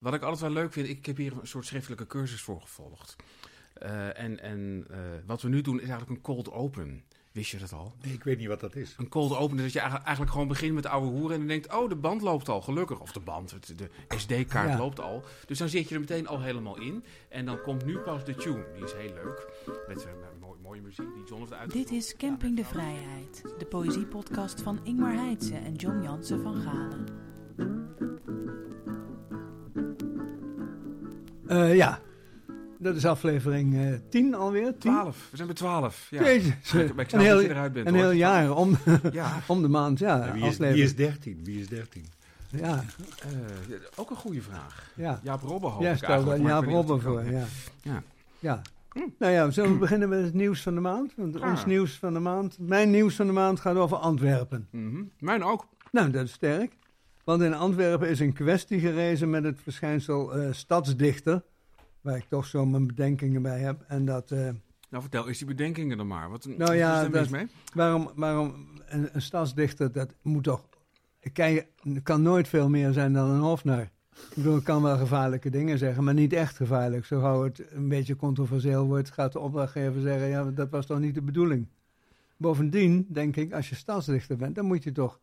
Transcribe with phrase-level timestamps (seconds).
[0.00, 3.16] Wat ik altijd wel leuk vind, ik heb hier een soort schriftelijke cursus voor gevolgd.
[3.82, 7.04] Uh, en en uh, wat we nu doen is eigenlijk een cold open.
[7.32, 7.94] Wist je dat al?
[8.02, 8.94] Nee, ik weet niet wat dat is.
[8.98, 11.72] Een cold open is dat je eigenlijk gewoon begint met oude hoeren en dan denkt,
[11.74, 13.00] oh, de band loopt al, gelukkig.
[13.00, 14.78] Of de band, de SD-kaart ja.
[14.78, 15.24] loopt al.
[15.46, 17.04] Dus dan zit je er meteen al helemaal in.
[17.28, 18.66] En dan komt nu pas de tune.
[18.74, 19.48] Die is heel leuk.
[19.88, 21.72] Met uh, mooie, mooie muziek die John heeft uit.
[21.72, 23.42] Dit is Camping de Vrijheid.
[23.58, 27.04] De poëziepodcast van Ingmar Heitse en John Jansen van Galen.
[31.50, 31.98] Uh, ja,
[32.78, 34.64] dat is aflevering uh, 10 alweer.
[34.78, 34.92] 10?
[34.92, 35.28] 12.
[35.30, 36.06] We zijn bij 12.
[36.10, 36.22] Ja.
[36.22, 36.72] Jezus.
[36.74, 38.02] Ik, ik een heel, dat je eruit bent, een hoor.
[38.02, 38.76] heel jaar om,
[39.12, 39.40] Ja.
[39.46, 39.98] om de maand.
[39.98, 40.74] Ja, Ja, wie, is, aflevering.
[40.74, 41.40] wie is 13?
[41.44, 42.04] Wie is 13?
[42.50, 42.84] Ja,
[43.22, 43.28] Eh,
[43.96, 44.90] ook een goede vraag.
[44.94, 45.20] ja.
[45.22, 47.24] Jaap Robben hoop Jij ik eigenlijk, maar Jaap of voor.
[47.24, 47.44] Ja.
[47.82, 48.02] Ja.
[48.38, 48.62] ja.
[49.18, 51.12] Nou ja, zullen we beginnen met het nieuws van de maand?
[51.16, 51.50] Want Ja.
[51.50, 54.68] ons nieuws van de maand, mijn nieuws van de maand gaat over Antwerpen.
[54.70, 55.02] Mhm.
[55.18, 55.66] Mijn ook.
[55.92, 56.72] Nou, dat is sterk.
[57.24, 61.42] Want in Antwerpen is een kwestie gerezen met het verschijnsel eh, stadsdichter.
[62.00, 63.84] Waar ik toch zo mijn bedenkingen bij heb.
[63.88, 64.38] En dat, eh,
[64.90, 66.30] Nou, vertel eens die bedenkingen dan maar.
[66.30, 67.46] Wat, Nou ja, is er mis dat- mee?
[67.74, 68.54] waarom, waarom
[68.86, 70.68] een, een stadsdichter, dat moet toch...
[71.32, 71.60] Kan,
[72.02, 73.80] kan nooit veel meer zijn dan een hofnar.
[73.80, 77.04] Ik bedoel, ik kan wel gevaarlijke dingen zeggen, maar niet echt gevaarlijk.
[77.04, 80.28] Zo gauw het een beetje controversieel wordt, gaat de opdrachtgever zeggen...
[80.28, 81.66] ja, dat was toch niet de bedoeling.
[82.36, 84.54] Bovendien, denk ik, als je stadsdichter bent...
[84.54, 85.20] dan moet je toch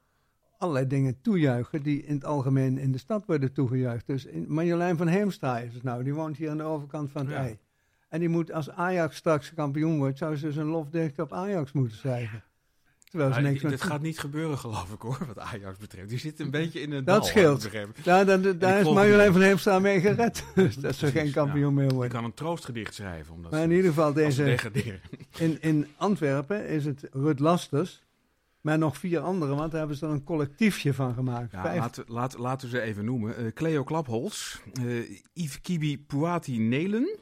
[0.57, 1.81] allerlei dingen toejuichen...
[1.83, 4.07] die in het algemeen in de stad worden toegejuicht.
[4.07, 7.21] Dus in, Marjolein van Heemstra is het nou, die woont hier aan de overkant van
[7.25, 7.41] het Ja.
[7.41, 7.57] ei.
[8.09, 10.17] En die moet, als Ajax straks kampioen wordt...
[10.17, 12.43] zou ze dus een lofdicht op Ajax moeten schrijven.
[13.09, 16.09] Terwijl ze niks dit gaat niet gebeuren, geloof ik hoor, wat Ajax betreft.
[16.09, 17.65] Die zit een beetje in een Dat dal, scheelt.
[17.73, 17.87] ik.
[18.03, 20.43] Ja, daar, ik is Marjolein van Heemstra mee gered.
[20.55, 22.13] Dus dat ze Precies, geen kampioen meer wordt.
[22.13, 23.33] kan een troostgedicht schrijven.
[23.33, 24.57] Omdat Maar ze- in ieder geval, deze,
[25.37, 28.03] in, in Antwerpen is het Rut Lasters.
[28.67, 31.51] Maar nog vier anderen, want daar hebben ze er een collectiefje van gemaakt.
[31.51, 33.35] Ja, laten, laat, laten we ze even noemen.
[33.37, 37.17] Eh, Cleo Klapholz, eh Yves Kibi Puati Nelen.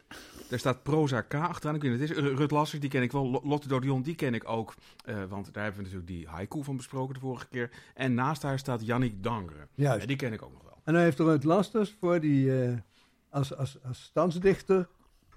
[0.49, 1.75] Daar staat Proza K achteraan.
[1.75, 2.23] Ik weet niet het is.
[2.23, 3.29] Rut Lassers, die ken ik wel.
[3.29, 4.73] Lo- Lotte Dodion, die ken ik ook.
[5.05, 7.69] eh, want daar hebben we natuurlijk die haiku van besproken de vorige keer.
[7.93, 9.67] En naast haar staat Yannick Dangre.
[9.75, 10.01] Juist.
[10.01, 10.81] Ja, die ken ik ook nog wel.
[10.83, 12.51] En dan heeft Rut Lasters voor die,
[13.29, 14.87] als, als, als stadsdichter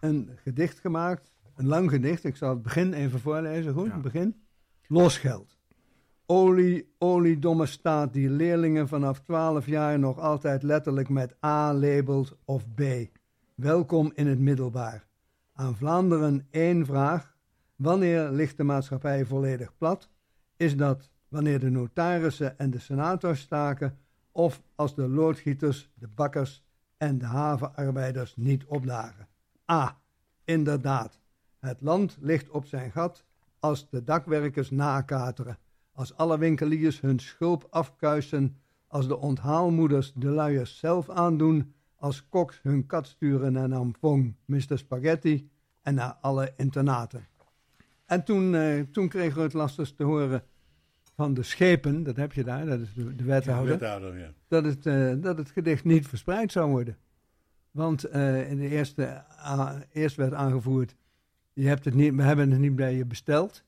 [0.00, 1.32] een gedicht gemaakt.
[1.56, 2.24] Een lang gedicht.
[2.24, 3.72] Ik zal het begin even voorlezen.
[3.72, 3.92] Goed, Ja.
[3.92, 4.36] het begin.
[4.86, 5.57] Losgeld.
[6.30, 12.74] Olie, oliedomme staat die leerlingen vanaf 12 jaar nog altijd letterlijk met A labelt of
[12.74, 12.82] B.
[13.54, 15.06] Welkom in het middelbaar.
[15.52, 17.36] Aan Vlaanderen één vraag.
[17.76, 20.10] Wanneer ligt de maatschappij volledig plat?
[20.56, 23.98] Is dat wanneer de notarissen en de senators staken
[24.32, 26.64] of als de loodgieters, de bakkers
[26.96, 29.28] en de havenarbeiders niet opdagen?
[29.70, 30.00] A.
[30.44, 31.20] Inderdaad.
[31.58, 33.24] Het land ligt op zijn gat
[33.58, 35.58] als de dakwerkers nakateren,
[35.98, 42.60] als alle winkeliers hun schulp afkuisen, als de onthaalmoeders de luiers zelf aandoen, als koks
[42.62, 44.78] hun kat sturen naar Ampong, Mr.
[44.78, 45.50] Spaghetti
[45.82, 47.28] en naar alle internaten.
[48.06, 50.42] En toen, eh, toen kreeg Rut Lasters te horen
[51.14, 54.32] van de schepen, dat heb je daar, dat is de, de wethouder, Wethouder, ja.
[54.48, 56.96] dat het, eh, dat het gedicht niet verspreid zou worden.
[57.70, 59.24] Want eh, in de eerste,
[59.92, 60.96] eerst werd aangevoerd,
[61.52, 63.66] je hebt het niet, we hebben het niet bij je besteld.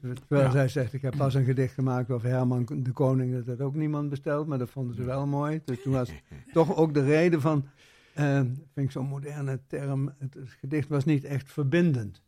[0.00, 0.50] Terwijl Ja.
[0.50, 3.74] zij zegt, ik heb pas een gedicht gemaakt over Herman de Koning, dat had ook
[3.74, 5.60] niemand besteld, maar dat vonden ze wel mooi.
[5.64, 6.10] Dus toen was
[6.52, 7.66] toch ook de reden van,
[8.14, 12.22] eh, vind ik zo'n moderne term, het, het gedicht was niet echt verbindend.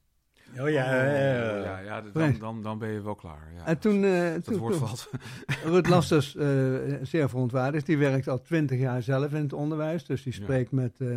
[0.61, 3.53] Oh ja, ja, ja, ja, ja, dan, dan, dan ben je wel klaar.
[3.57, 3.67] Ja.
[3.67, 5.11] En toen, eh, dat toen, woord toen- valt.
[5.75, 6.47] Rut Lasters, eh,
[7.03, 7.87] zeer verontwaardigd.
[7.87, 10.05] Die werkt al twintig jaar zelf in het onderwijs.
[10.07, 10.43] Dus die Ja.
[10.43, 11.09] spreekt met eh,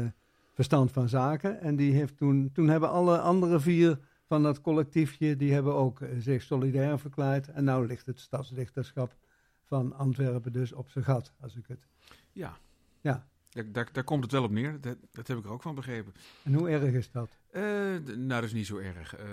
[0.54, 1.62] verstand van zaken.
[1.62, 5.36] En die heeft toen, toen hebben alle andere vier van dat collectiefje...
[5.36, 7.48] die hebben ook eh, zich solidair verklaard.
[7.48, 9.16] En nou ligt het stadsdichterschap
[9.64, 11.88] van Antwerpen dus op zijn gat, als ik het...
[12.32, 12.58] Ja.
[13.02, 13.28] Ja.
[13.56, 14.82] Daar, daar, daar komt het wel op neer.
[14.82, 16.14] Dat, dat heb ik er ook van begrepen.
[16.44, 17.30] En hoe erg is dat?
[17.52, 17.62] Eh,
[18.06, 19.26] nou, dat is niet zo erg, eh,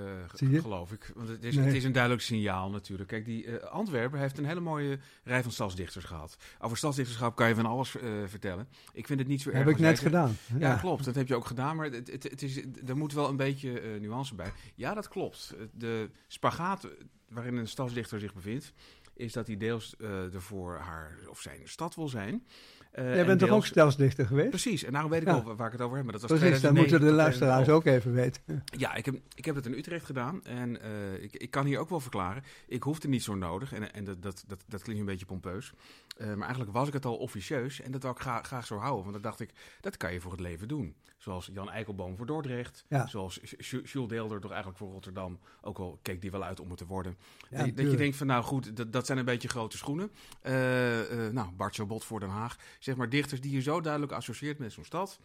[0.61, 1.13] geloof ik.
[1.15, 1.65] Want het is, Nee.
[1.65, 3.09] het is een duidelijk signaal natuurlijk.
[3.09, 6.37] Kijk, die eh, Antwerpen heeft een hele mooie rij van stadsdichters gehad.
[6.59, 7.97] Over stadsdichterschap kan je van alles
[8.27, 8.69] vertellen.
[8.93, 9.59] Ik vind het niet zo erg.
[9.59, 10.37] heb ik net gedaan.
[10.59, 11.05] Ja, klopt.
[11.05, 11.77] Dat heb je ook gedaan.
[11.77, 14.53] Maar het, het, het is, er moet wel een beetje nuance bij.
[14.75, 15.55] Ja, dat klopt.
[15.75, 16.89] De spagaat
[17.29, 18.73] waarin een stadsdichter zich bevindt...
[19.15, 19.97] is dat hij deels
[20.33, 22.47] ervoor haar of zijn stad wil zijn.
[22.93, 24.49] Eh, Jij en bent toch ook stadsdichter geweest?
[24.49, 25.33] Precies, en daarom weet ik Ja.
[25.35, 26.05] al waar ik het over heb.
[26.05, 27.79] Maar dat was Precies, dat 2009 moeten de luisteraars 2011.
[27.79, 28.65] ook even weten.
[28.79, 31.79] Ja, ik heb, ik heb het in Utrecht gedaan en eh, ik, ik kan hier
[31.79, 32.43] ook wel verklaren.
[32.69, 35.73] Ik hoefde niet zo nodig, en, en dat, dat, dat, dat klinkt een beetje pompeus.
[36.17, 38.77] Eh, maar eigenlijk was ik het al officieus en dat wou ik graag, graag zo
[38.77, 39.01] houden.
[39.03, 39.51] Want dan dacht ik,
[39.81, 40.95] dat kan je voor het leven doen.
[41.19, 42.85] Zoals Jan Eikelboom voor Dordrecht.
[42.89, 43.07] Ja.
[43.07, 45.39] Zoals Ju- Jules Deelder toch eigenlijk voor Rotterdam.
[45.61, 47.17] Ook al keek die wel uit om het te worden.
[47.19, 47.99] Ja, dat, je- dat je tuurlijk.
[47.99, 50.11] denkt van nou goed, dat, dat zijn een beetje grote schoenen.
[50.41, 52.57] Eh, eh, nou, Bart Jobot voor Den Haag.
[52.79, 55.19] Zeg maar dichters die je zo duidelijk associeert met zo'n stad.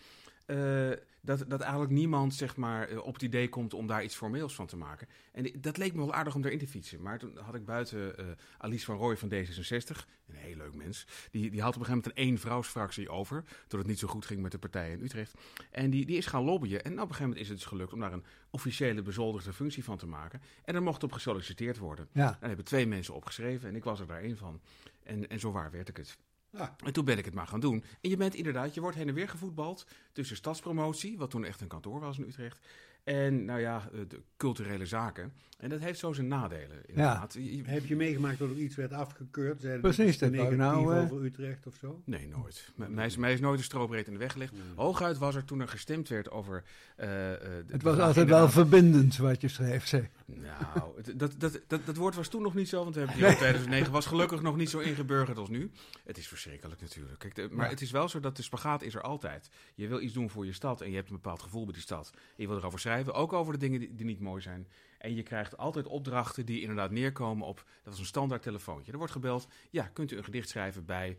[0.48, 0.90] Eh,
[1.22, 4.56] dat, dat eigenlijk niemand zeg maar, eh, op het idee komt om daar iets formeels
[4.56, 5.08] van te maken.
[5.32, 7.02] En dat leek me wel aardig om daarin te fietsen.
[7.02, 8.26] Maar toen had ik buiten eh,
[8.58, 12.04] Alice van Rooij van D66, een heel leuk mens, die, die had op een gegeven
[12.06, 13.44] moment een één-vrouwsfractie over.
[13.68, 15.34] Toen het niet zo goed ging met de partij in Utrecht.
[15.72, 16.84] En die, die is gaan lobbyen.
[16.84, 19.84] En op een gegeven moment is het dus gelukt om daar een officiële bezoldigde functie
[19.84, 20.42] van te maken.
[20.66, 22.08] En er mocht op gesolliciteerd worden.
[22.12, 24.62] Ja, Daar hebben twee mensen opgeschreven en ik was er daar één van.
[25.04, 26.18] En, en zo waar werd ik het.
[26.54, 26.70] Ah.
[26.86, 27.84] En toen ben ik het maar gaan doen.
[28.02, 31.62] En je bent inderdaad, je wordt heen en weer gevoetbald tussen stadspromotie, wat toen echt
[31.62, 32.60] een kantoor was in Utrecht,
[33.04, 35.34] en nou ja, eh, de culturele zaken.
[35.58, 37.38] En dat heeft zo zijn nadelen, inderdaad.
[37.66, 39.62] Heb je meegemaakt dat er iets werd afgekeurd?
[39.62, 42.02] Zeiden Precies, dat negatief nou, eh, over Utrecht of zo?
[42.06, 42.72] Nee, nooit.
[42.76, 44.54] M- Mij is, mij is nooit een strobreed in de weg gelegd.
[44.76, 46.64] Hooguit was er toen er gestemd werd over...
[46.96, 50.04] eh, eh, de- het de was altijd wel verbindend wat je schreef, zeg.
[50.26, 53.18] Nou, het- dat, dat, dat, dat woord was toen nog niet zo, want we hebben
[53.30, 55.72] in 2009 was gelukkig nog niet zo ingeburgerd als nu.
[56.06, 57.20] Het is verschrikkelijk natuurlijk.
[57.20, 57.72] Kijk, de- maar Ja.
[57.72, 59.50] het is wel zo dat de spagaat is er altijd.
[59.76, 61.82] Je wil iets doen voor je stad en je hebt een bepaald gevoel bij die
[61.82, 62.12] stad.
[62.14, 64.68] En je wil erover schrijven, ook over de dingen die, die niet mooi zijn.
[64.98, 68.92] En je krijgt altijd opdrachten die inderdaad neerkomen op, dat is een standaard telefoontje.
[68.92, 71.18] Er wordt gebeld, ja, kunt u een gedicht schrijven bij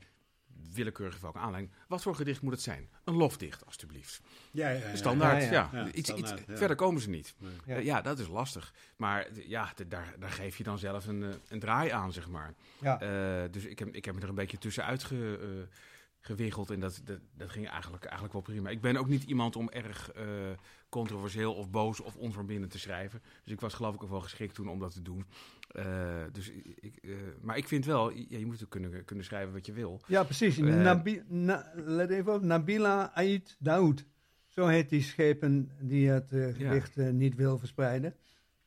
[0.72, 1.74] willekeurige welke aanleiding.
[1.88, 2.88] Wat voor gedicht moet het zijn?
[3.04, 4.20] Een lofdicht, alstublieft.
[4.50, 4.96] Ja, ja, ja.
[4.96, 5.68] Standaard, ja, ja.
[5.72, 5.78] ja.
[5.78, 6.56] Ja, iets, standaard, iets, ja.
[6.56, 7.34] Verder komen ze niet.
[7.64, 7.84] Nee.
[7.84, 8.00] Ja.
[8.00, 8.74] Dat is lastig.
[8.96, 12.54] Maar ja, daar, daar geef je dan zelf een, eh, een draai aan, zeg maar.
[12.80, 13.00] Ja.
[13.00, 15.76] Eh, dus ik heb, ik heb me er een beetje tussenuit ge, eh,
[16.20, 18.70] gewiggeld en dat, dat, dat ging eigenlijk, eigenlijk wel prima.
[18.70, 20.24] Ik ben ook niet iemand om erg eh,
[20.88, 23.22] controversieel of boos of onverbindend te schrijven.
[23.44, 25.24] Dus ik was geloof ik ook wel geschikt toen om dat te doen.
[25.68, 25.84] Eh,
[26.32, 26.50] dus
[26.80, 27.10] ik, eh,
[27.40, 30.00] maar ik vind wel, ja, je moet natuurlijk kunnen, kunnen schrijven wat je wil.
[30.06, 30.56] Ja, precies.
[30.56, 32.42] Nabi- na- let even op.
[32.42, 34.04] Nabila Ait Daoud.
[34.46, 38.14] Zo heet die schepen die het gedicht eh, niet wil verspreiden.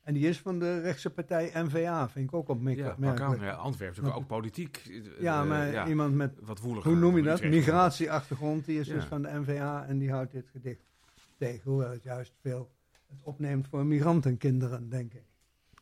[0.02, 3.00] En die is van de rechtse partij NVA, vind ik ook Ja, opmerkelijk.
[3.00, 3.40] pak aan.
[3.40, 4.82] Ja, Antwerpen natuurlijk ook politiek.
[5.20, 6.92] Ja, eh, maar ja, iemand met, wat woeliger.
[6.92, 7.42] hoe noem je dat?
[7.44, 8.94] Migratieachtergrond, die is Ja.
[8.94, 10.82] dus van de NVA en die houdt dit gedicht
[11.38, 11.62] tegen.
[11.72, 12.72] Hoewel het juist veel
[13.08, 15.24] het opneemt voor migrantenkinderen, denk ik.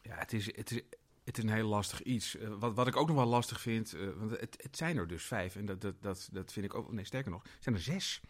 [0.01, 0.81] Ja, het is, het is,
[1.23, 2.37] het is een heel lastig iets.
[2.37, 5.07] Eh, wat, wat ik ook nog wel lastig vind, eh, want het, het zijn er
[5.07, 5.55] dus vijf.
[5.55, 8.21] En dat, dat, dat, dat vind ik ook, nee sterker nog, het zijn er zes.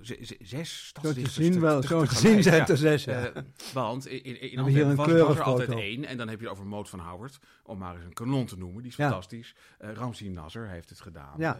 [0.00, 3.26] Zes Zo te stadsdichters zien wel, zo te zien zijn er zes, ja.
[3.32, 3.42] Eh,
[3.72, 6.04] want in, in, Antwerpen een was, er altijd één.
[6.04, 8.58] En dan heb je het over Moot van Howard, om maar eens een kanon te
[8.58, 8.82] noemen.
[8.82, 9.54] Die is fantastisch.
[9.78, 11.34] Eh Ramsi Nasser heeft het gedaan.
[11.38, 11.56] Ja.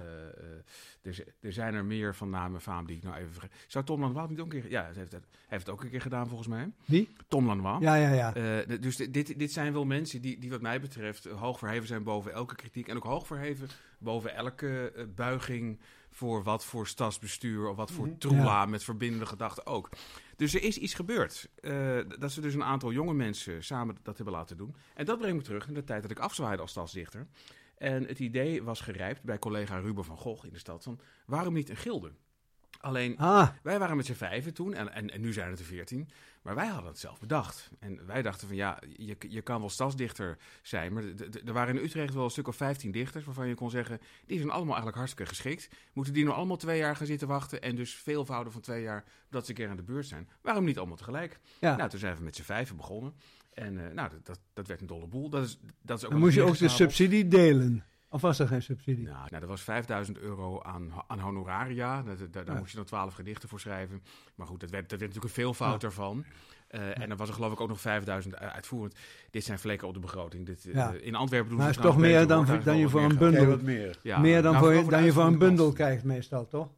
[1.02, 3.52] Eh, er, zijn er meer van naam en faam die ik nou even vergeet.
[3.66, 4.70] Zou Tom Lanois niet ook een keer...
[4.70, 6.72] Ja, hij heeft, het- hij heeft het ook een keer gedaan volgens mij.
[6.84, 7.08] Wie?
[7.28, 7.82] Tom Lanois.
[7.82, 8.32] Ja, ja, ja.
[8.80, 12.32] Dus dit- dit, zijn wel mensen die, die wat mij betreft hoog verheven zijn boven
[12.32, 12.88] elke kritiek.
[12.88, 13.68] En ook hoog verheven
[13.98, 15.80] boven elke buiging
[16.12, 18.19] voor wat voor stadsbestuur of wat voor Mhm.
[18.19, 19.88] troela met verbindende gedachten ook.
[20.37, 21.49] Dus er is iets gebeurd.
[21.61, 24.75] Eh, dat ze dus een aantal jonge mensen samen dat hebben laten doen.
[24.94, 27.26] En dat brengt me terug in de tijd dat ik afzwaaide als stadsdichter.
[27.79, 31.55] En het idee was gerijpt bij collega Ruben van Gogh in de stad van waarom
[31.55, 32.12] niet een gilde?
[32.82, 35.64] Alleen Ah, wij waren met z'n vijven toen en, en, en nu zijn het er
[35.64, 36.08] veertien.
[36.43, 37.70] Maar wij hadden het zelf bedacht.
[37.79, 40.93] En wij dachten van ja, je, je kan wel stadsdichter zijn.
[40.93, 41.02] Maar
[41.44, 44.00] er waren in Utrecht wel een stuk of vijftien dichters waarvan je kon zeggen...
[44.26, 45.69] die zijn allemaal eigenlijk hartstikke geschikt.
[45.93, 47.62] Moeten die nou allemaal twee jaar gaan zitten wachten...
[47.62, 50.28] en dus veelvouden van twee jaar dat ze een keer aan de beurt zijn?
[50.40, 51.40] Waarom niet allemaal tegelijk?
[51.61, 51.76] ja.
[51.76, 53.14] Nou, toen zijn we met z'n vijven begonnen.
[53.55, 55.28] En eh, nou, dat, dat, dat werd een dolle boel.
[55.28, 57.85] Dat is, dat is ook Dan moest je ook de subsidie delen.
[58.12, 59.05] Of was er geen subsidie?
[59.05, 62.03] Nou, nou, dat was 5000 euro aan, aan honoraria.
[62.03, 62.55] Dat, dat- daar Ja.
[62.55, 64.03] moest je dan 12 gedichten voor schrijven.
[64.35, 65.88] Maar goed, dat werd, dat werd natuurlijk een veelvoud Ja.
[65.88, 66.25] ervan.
[66.69, 68.95] Eh, En dan was er geloof ik ook nog 5000 uitvoerend.
[69.31, 70.47] Dit zijn vlekken op de begroting.
[70.47, 72.88] Dit, eh, in Antwerpen doen Maar ze is het toch trouwens meer dan, is je
[72.88, 73.99] voor een bundel, wat meer.
[74.02, 76.69] Ja, meer dan, nou, voor, dan je voor een bundel krijgt meestal, toch?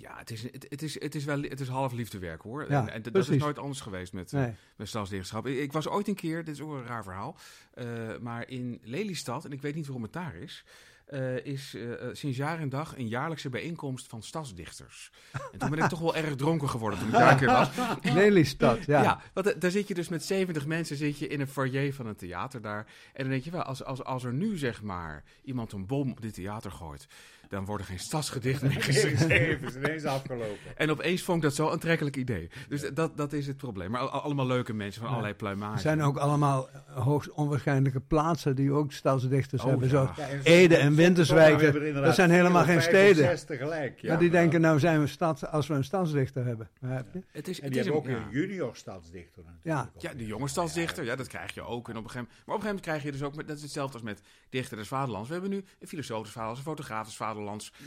[0.00, 2.70] Ja, het is, het, het, is, het is wel het is half liefdewerk hoor.
[2.70, 4.54] Ja, en, en dat is nooit anders geweest met, Nee.
[4.76, 5.46] met stadsdichterschap.
[5.46, 7.36] Ik, ik was ooit een keer, dit is ook een raar verhaal,
[7.74, 7.86] eh,
[8.20, 10.64] maar in Lelystad, en ik weet niet waarom het daar is,
[11.08, 15.10] eh, is eh, sinds jaar en dag een jaarlijkse bijeenkomst van stadsdichters.
[15.52, 17.70] En toen ben ik toch wel erg dronken geworden toen ik daar een keer was.
[18.14, 19.02] Lelystad, ja.
[19.02, 22.06] Ja, want daar zit je dus met 70 mensen zit je in een foyer van
[22.06, 22.86] een theater daar.
[23.12, 26.10] En dan denk je wel, als, als, als er nu zeg maar iemand een bom
[26.10, 27.06] op dit theater gooit,
[27.48, 29.68] dan worden geen stadsgedichten meer Even, geschreven.
[29.68, 30.56] is ineens afgelopen.
[30.76, 32.50] En opeens vond ik dat zo'n aantrekkelijk idee.
[32.68, 33.90] Dus dat, dat is het probleem.
[33.90, 35.16] Maar al- allemaal leuke mensen van Ja.
[35.16, 35.74] allerlei pluimage.
[35.74, 39.88] Er zijn ook allemaal hoogst onwaarschijnlijke plaatsen die ook stadsdichters Oh, hebben.
[39.88, 39.94] ja.
[39.94, 43.46] Zoals Ja, en Ede en er inderdaad dat zijn helemaal geen steden.
[43.46, 43.98] tegelijk.
[44.00, 44.08] Ja.
[44.08, 46.68] Maar die denken, nou zijn we stad als we een stadsdichter hebben.
[46.80, 49.90] Het is, En het die is hebben ook een, junior stadsdichter natuurlijk.
[49.98, 50.08] Ja.
[50.10, 51.88] Ja, de jonge stadsdichter, ja, dat krijg je ook.
[51.88, 53.56] En op een gegeven, maar op een gegeven moment krijg je dus ook, met, dat
[53.56, 55.26] is hetzelfde als met dichter des vaderlands.
[55.28, 57.36] We hebben nu een filosoof des vaderlands, een fotograaf des vaderlands.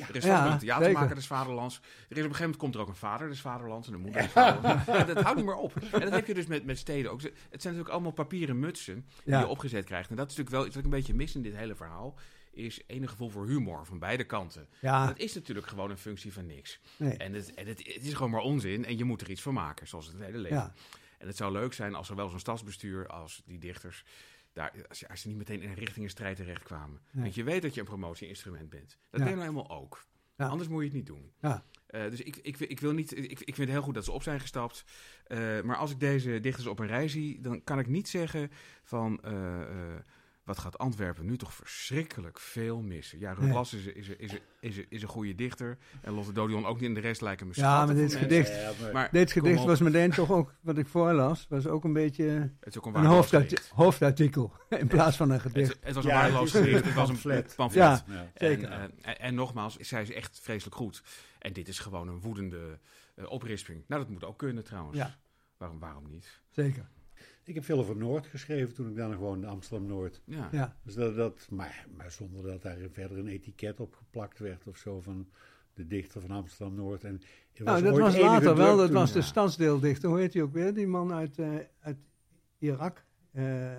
[0.07, 1.75] Er is Ja, ook een theatermaker des vaderlands.
[1.75, 3.99] Er is op een gegeven moment komt er ook een vader des vaderlands en een
[4.01, 4.85] moeder des vaderlands.
[4.85, 5.75] Ja, dat houdt niet meer op.
[5.91, 7.21] En dat heb je dus met, met steden ook.
[7.21, 9.39] Het zijn natuurlijk allemaal papieren mutsen die Ja.
[9.39, 10.09] je opgezet krijgt.
[10.09, 12.15] En dat is natuurlijk wel iets wat ik een beetje mis in dit hele verhaal.
[12.53, 14.67] Is enig gevoel voor humor van beide kanten.
[14.79, 16.79] Ja, Dat is natuurlijk gewoon een functie van niks.
[16.97, 17.17] nee.
[17.17, 19.53] En, het, en het, het is gewoon maar onzin en je moet er iets van
[19.53, 20.57] maken, zoals het hele leven.
[20.57, 20.73] Ja.
[21.17, 24.03] En het zou leuk zijn als zowel zo'n stadsbestuur als die dichters,
[24.53, 27.01] daar, als, je- als ze niet meteen in een richtingenstrijd terecht kwamen.
[27.11, 27.23] Nee.
[27.23, 28.97] Want je weet dat je een promotieinstrument bent.
[29.09, 29.25] Dat Ja.
[29.27, 30.05] nou helemaal ook.
[30.35, 30.47] Ja.
[30.47, 31.31] Anders moet je het niet doen.
[31.41, 31.65] Ja.
[31.87, 33.17] Eh, dus ik, ik, ik wil niet.
[33.17, 34.83] Ik, ik vind het heel goed dat ze op zijn gestapt.
[35.25, 38.51] Eh, maar als ik deze dichters op een rij zie, dan kan ik niet zeggen
[38.83, 39.21] van.
[39.23, 39.95] eh,
[40.51, 43.19] wat gaat Antwerpen nu toch verschrikkelijk veel missen?
[43.19, 43.35] Ja.
[43.39, 45.77] Lass is, is, is, is, is, een goede dichter.
[46.01, 46.87] En Lotte Dodion ook niet.
[46.89, 49.79] En de rest lijken me Ja, maar dit gedicht- Ja, maar- Maar Dit gedicht was
[49.79, 52.23] meteen toch ook, wat ik voorlas, was ook een beetje
[52.59, 53.05] het is ook een,
[53.73, 55.69] hoofdartikel in plaats van een gedicht.
[55.69, 56.85] Het, het was een Ja, waardeloos gedicht.
[56.85, 57.53] Het was een pamflet.
[57.55, 57.83] pamflet.
[57.83, 58.03] Ja.
[58.13, 58.31] Ja.
[58.35, 58.69] Zeker.
[58.69, 61.03] En, eh, en, en nogmaals, zij is echt vreselijk goed.
[61.39, 62.79] En dit is gewoon een woedende
[63.15, 63.83] eh, oprisping.
[63.87, 64.97] Nou, dat moet ook kunnen trouwens.
[64.97, 65.15] Ja.
[65.57, 66.39] Waarom, waarom niet?
[66.49, 66.89] Zeker.
[67.51, 70.21] Ik heb veel over Noord geschreven toen ik dan gewoon in Amsterdam-Noord.
[70.25, 70.49] Ja.
[70.51, 70.75] Ja.
[70.83, 74.77] Dus dat, dat, maar, maar zonder dat daar verder een etiket op geplakt werd of
[74.77, 75.29] zo van
[75.73, 77.03] de dichter van Amsterdam-Noord.
[77.03, 77.21] En
[77.53, 79.25] er Nou, dat was later wel, dat toen, was de ja.
[79.25, 80.09] stadsdeeldichter.
[80.09, 80.73] Hoe heet hij ook weer?
[80.73, 81.97] Die man uit, eh, uit
[82.57, 83.05] Irak.
[83.31, 83.71] Eh,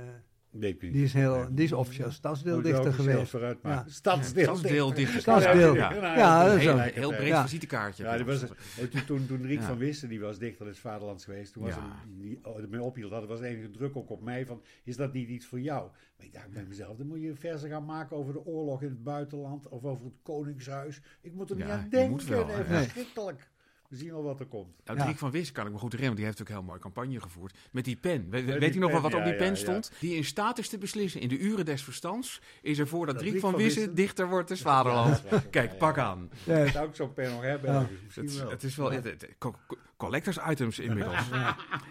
[0.54, 1.48] Die, is heel, Ja.
[1.50, 3.30] die is officieel stadsdeeldichter er geweest.
[3.30, 3.68] vooruit Ja.
[3.68, 3.92] maken.
[3.92, 4.44] Stadsdeel.
[4.44, 5.20] Stadsdeeldichter.
[5.20, 5.74] Stadsdeel.
[5.74, 5.92] Ja.
[6.16, 7.42] Ja, dat Een is heel, heel breed Ja.
[7.42, 8.04] visitekaartje.
[8.04, 8.42] Ja, die was,
[8.78, 9.66] en toen, toen, toen Riek Ja.
[9.66, 11.80] van Wissen, die was dichter des Vaderlands geweest, toen was Ja.
[11.80, 15.28] hem, die ermee ophield, dat was enige druk ook op mij van, is dat niet
[15.28, 15.90] iets voor jou?
[16.16, 18.88] Maar ik dacht bij mezelf, dan moet je versen gaan maken over de oorlog in
[18.88, 21.00] het buitenland of over het Koningshuis.
[21.20, 23.50] Ik moet er niet Ja, aan je denken, moet wel, nee, verschrikkelijk.
[23.92, 24.74] We zien al wat er komt.
[24.84, 25.04] Nou, Ja.
[25.04, 26.78] Driek van Wis kan ik me goed herinneren, want die heeft ook een heel mooie
[26.80, 27.56] campagne gevoerd.
[27.70, 28.26] Met die pen.
[28.30, 29.54] We- we- die weet u nog wel wat op ja, die ja, pen ja.
[29.54, 29.92] stond?
[29.98, 31.20] Die in staat is te beslissen.
[31.20, 34.28] In de uren des verstands is ervoor dat Dat Driek Driek van van Wissen dichter
[34.28, 35.16] wordt des vaderlands.
[35.22, 36.02] Ja, dat was- Kijk, ja, pak ja.
[36.04, 36.30] aan.
[36.44, 36.66] Ja.
[36.66, 37.72] Zou ik zo'n pen nog hebben?
[37.72, 37.86] Ja.
[38.14, 38.50] Het, wel.
[38.50, 41.20] het is wel het, het- co- co- collectors items inmiddels.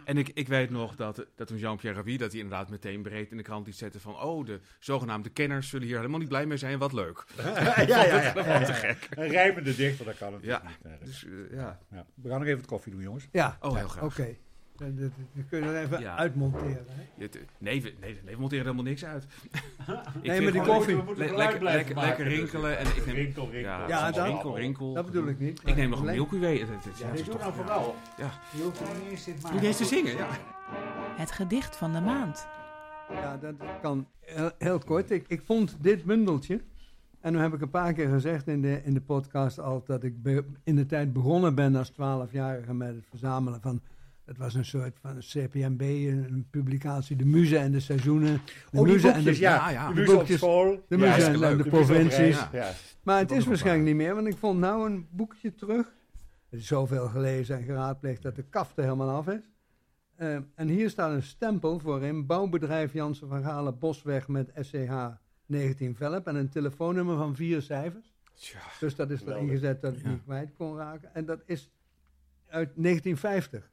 [0.06, 3.32] En ik, ik weet nog dat, dat toen Jean-Pierre Ravi, dat hij inderdaad meteen breed
[3.32, 4.20] in de krant liet zetten van...
[4.22, 7.24] oh, de zogenaamde kenners zullen hier helemaal niet blij mee zijn, wat leuk.
[7.38, 8.36] ja, ja, ja.
[9.10, 10.62] Een rijmende dichter, dat kan het Ja.
[10.68, 10.78] niet.
[10.92, 11.80] Dat- Dus eh, ja.
[11.92, 12.06] Ja.
[12.16, 13.28] We gaan nog even het koffie doen, jongens.
[13.32, 14.04] Ja, Oh, heel graag.
[14.04, 14.36] oké.
[14.76, 16.16] Dat, dat, dat kun je er even Ja.
[16.18, 16.86] uitmonteren.
[16.90, 17.04] Hè?
[17.18, 19.26] Je- Nee, we, nee, nee, we monteren helemaal niks uit.
[20.22, 20.96] Ik maar die koffie.
[21.16, 22.78] Le- lekker, lekker, rinkelen.
[22.78, 23.62] En ik neem, Rinkel, rinkel.
[23.72, 24.94] Ja, Ja, dat- rinkel, rinkel.
[24.94, 25.62] Dat bedoel ik niet.
[25.66, 26.58] Ik neem nog een Milky Way.
[26.58, 27.96] Ja, dit is doe toch- nou vooral.
[28.18, 28.30] Ja.
[28.52, 28.64] Je
[29.26, 30.28] dit Doe niet eens te zingen, ja.
[31.18, 32.48] Het gedicht van de maand.
[33.10, 35.12] Ja, dat kan heel, heel kort.
[35.12, 36.62] Ik, ik vond dit bundeltje,
[37.22, 40.04] en nu heb ik een paar keer gezegd in de, in de podcast al, dat
[40.04, 43.82] ik be- in de tijd begonnen ben als 12-jarige met het verzamelen van,
[44.26, 48.42] het was een soort van CPMB, een, een publicatie, de muze en de seizoenen.
[48.72, 49.56] De Oh, en de, ja.
[49.56, 49.88] Ja, ja.
[49.88, 50.84] De De muze op boekjes, school.
[50.88, 51.64] de Ja, en leuk.
[51.64, 52.46] de provincies.
[52.52, 52.72] Ja.
[53.04, 53.96] Maar het is waarschijnlijk waar.
[53.98, 55.86] niet meer, want ik vond nou een boekje terug.
[56.50, 59.50] Er is zoveel gelezen en geraadpleegd dat de kaft er helemaal af is.
[60.16, 64.92] Eh, en hier staat een stempel voor in bouwbedrijf Jansen van Galen Bosweg met SCH
[65.52, 68.14] 19 Velp en een telefoonnummer van vier cijfers.
[68.34, 68.60] Tja.
[68.80, 70.10] Dus dat is erin gezet dat ik Ja.
[70.10, 71.14] niet kwijt kon raken.
[71.16, 71.72] En dat is
[72.48, 73.72] uit 1950.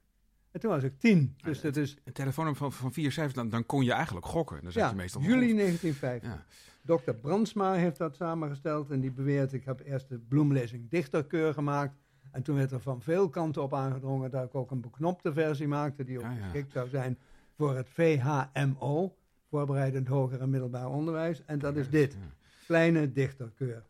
[0.51, 1.35] En toen was ik tien.
[1.45, 4.27] Dus Ja, dat is Een telefoonnummer van, van vier cijfers, dan, dan kon je eigenlijk
[4.27, 4.63] gokken.
[4.63, 5.57] Dan zat ja, je meestal juli goed.
[5.57, 6.31] 1950.
[6.31, 6.97] Ja.
[6.97, 7.11] Dr.
[7.13, 11.95] Brandsma heeft dat samengesteld en die beweert, ik heb eerst de bloemlezing dichterkeur gemaakt.
[12.31, 15.69] En toen werd er van veel kanten op aangedrongen dat ik ook een beknopte versie
[15.69, 16.43] maakte, die ook Ja, ja.
[16.43, 17.19] geschikt zou zijn
[17.57, 19.17] voor het VHMO,
[19.49, 21.45] voorbereidend hoger en middelbaar onderwijs.
[21.45, 22.17] En dat is dit,
[22.67, 23.87] kleine dichterkeur.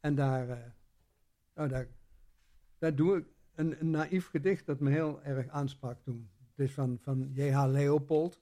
[0.00, 0.56] En daar, eh,
[1.54, 1.86] nou, daar,
[2.78, 3.24] daar doe ik
[3.54, 6.28] een, een naïef gedicht dat me heel erg aansprak toen.
[6.50, 7.64] Het is van, van J.H.
[7.66, 8.40] Leopold,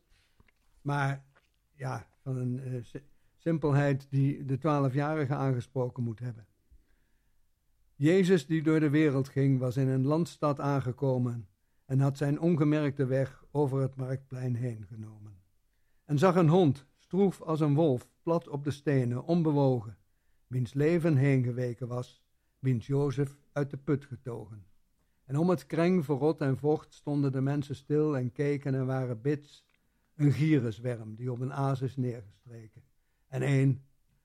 [0.80, 1.24] maar
[1.72, 3.02] ja, van een eh, si-
[3.36, 6.46] simpelheid die de twaalfjarige aangesproken moet hebben.
[7.94, 11.48] Jezus die door de wereld ging, was in een landstad aangekomen
[11.84, 15.32] en had zijn ongemerkte weg over het marktplein heen genomen.
[16.04, 19.99] En zag een hond, stroef als een wolf, plat op de stenen, onbewogen,
[20.46, 22.23] wiens leven heengeweken was,
[22.58, 24.66] wiens Jozef uit de put getogen.
[25.25, 29.20] En om het kreng verrot en vocht stonden de mensen stil en keken en waren
[29.20, 29.66] bits,
[30.14, 32.82] een giereswerm die op een aas is neergestreken.
[33.28, 33.82] En een,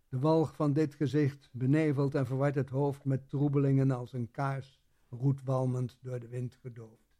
[0.09, 4.79] De walg van dit gezicht benevelt en verwart het hoofd met troebelingen als een kaars,
[5.09, 7.15] roetwalmend door de wind gedoofd.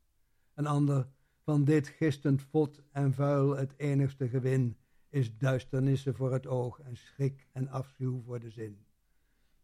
[0.54, 1.08] Een ander,
[1.50, 4.78] van dit gistend vod en vuil het enigste gewin,
[5.10, 8.86] is duisternissen voor het oog en schrik en afschuw voor de zin.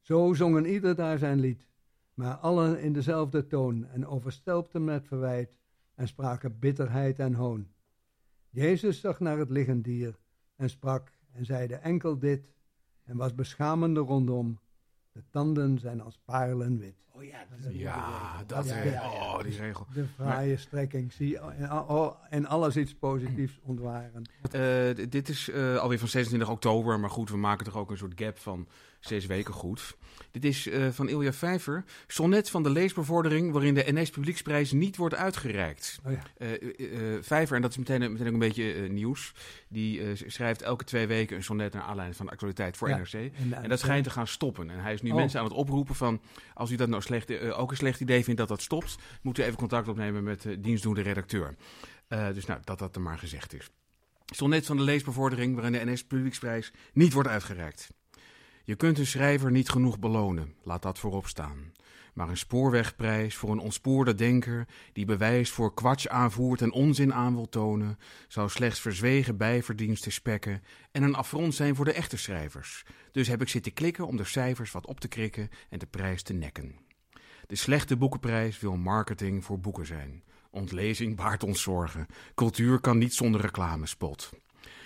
[0.01, 1.67] Zo zongen ieder daar zijn lied,
[2.13, 5.57] maar allen in dezelfde toon en overstelpten met verwijt
[5.95, 7.67] en spraken bitterheid en hoon.
[8.49, 10.19] Jezus zag naar het liggend dier
[10.55, 12.53] en sprak en zeide enkel dit
[13.03, 14.59] en was beschamende rondom.
[15.15, 16.95] De tanden zijn als parelen wit.
[17.11, 18.91] Oh ja, dat is Ja, dat Ja, is...
[18.91, 19.09] ja.
[19.11, 19.85] Oh, die regel.
[19.93, 24.29] De fraaie strekking, zie en, oh, en alles iets positiefs ontwaren.
[24.51, 27.97] Eh, dit is eh, alweer van 26 oktober, maar goed, we maken toch ook een
[27.97, 28.67] soort gap van
[29.07, 29.95] zes weken goed.
[30.31, 34.97] Dit is eh, van Ilja Vijver, sonnet van de leesbevordering waarin de NS Publieksprijs niet
[34.97, 35.99] wordt uitgereikt.
[36.05, 36.23] Oh ja.
[36.37, 39.33] Eh, eh, Vijver, en dat is meteen, meteen ook een beetje nieuws,
[39.69, 42.97] die schrijft elke twee weken een sonnet naar aanleiding van de actualiteit voor Ja.
[42.97, 43.13] NRC.
[43.13, 44.69] En, En dat schijnt te gaan stoppen.
[44.69, 45.15] En hij is nu Oh.
[45.15, 46.21] mensen aan het oproepen van...
[46.53, 48.95] als u dat nou slecht, ook een slecht idee vindt dat dat stopt...
[49.21, 51.55] moet u even contact opnemen met de dienstdoende redacteur.
[52.07, 53.69] Dus nou, dat dat er maar gezegd is.
[54.25, 57.89] Sonnet van de leesbevordering waarin de NS Publieksprijs niet wordt uitgereikt.
[58.67, 61.71] Je kunt een schrijver niet genoeg belonen, laat dat voorop staan.
[62.13, 64.67] Maar een spoorwegprijs voor een ontspoorde denker...
[64.93, 67.97] die bewijs voor kwats aanvoert en onzin aan wil tonen...
[68.27, 70.63] zou slechts verzwegen bijverdiensten spekken...
[70.91, 72.83] en een affront zijn voor de echte schrijvers...
[73.11, 76.23] Dus heb ik zitten klikken om de cijfers wat op te krikken en de prijs
[76.23, 76.75] te nekken.
[77.47, 80.23] De slechte boekenprijs wil marketing voor boeken zijn.
[80.49, 82.07] Ontlezing baart ons zorgen.
[82.35, 84.31] Cultuur kan niet zonder reclamespot.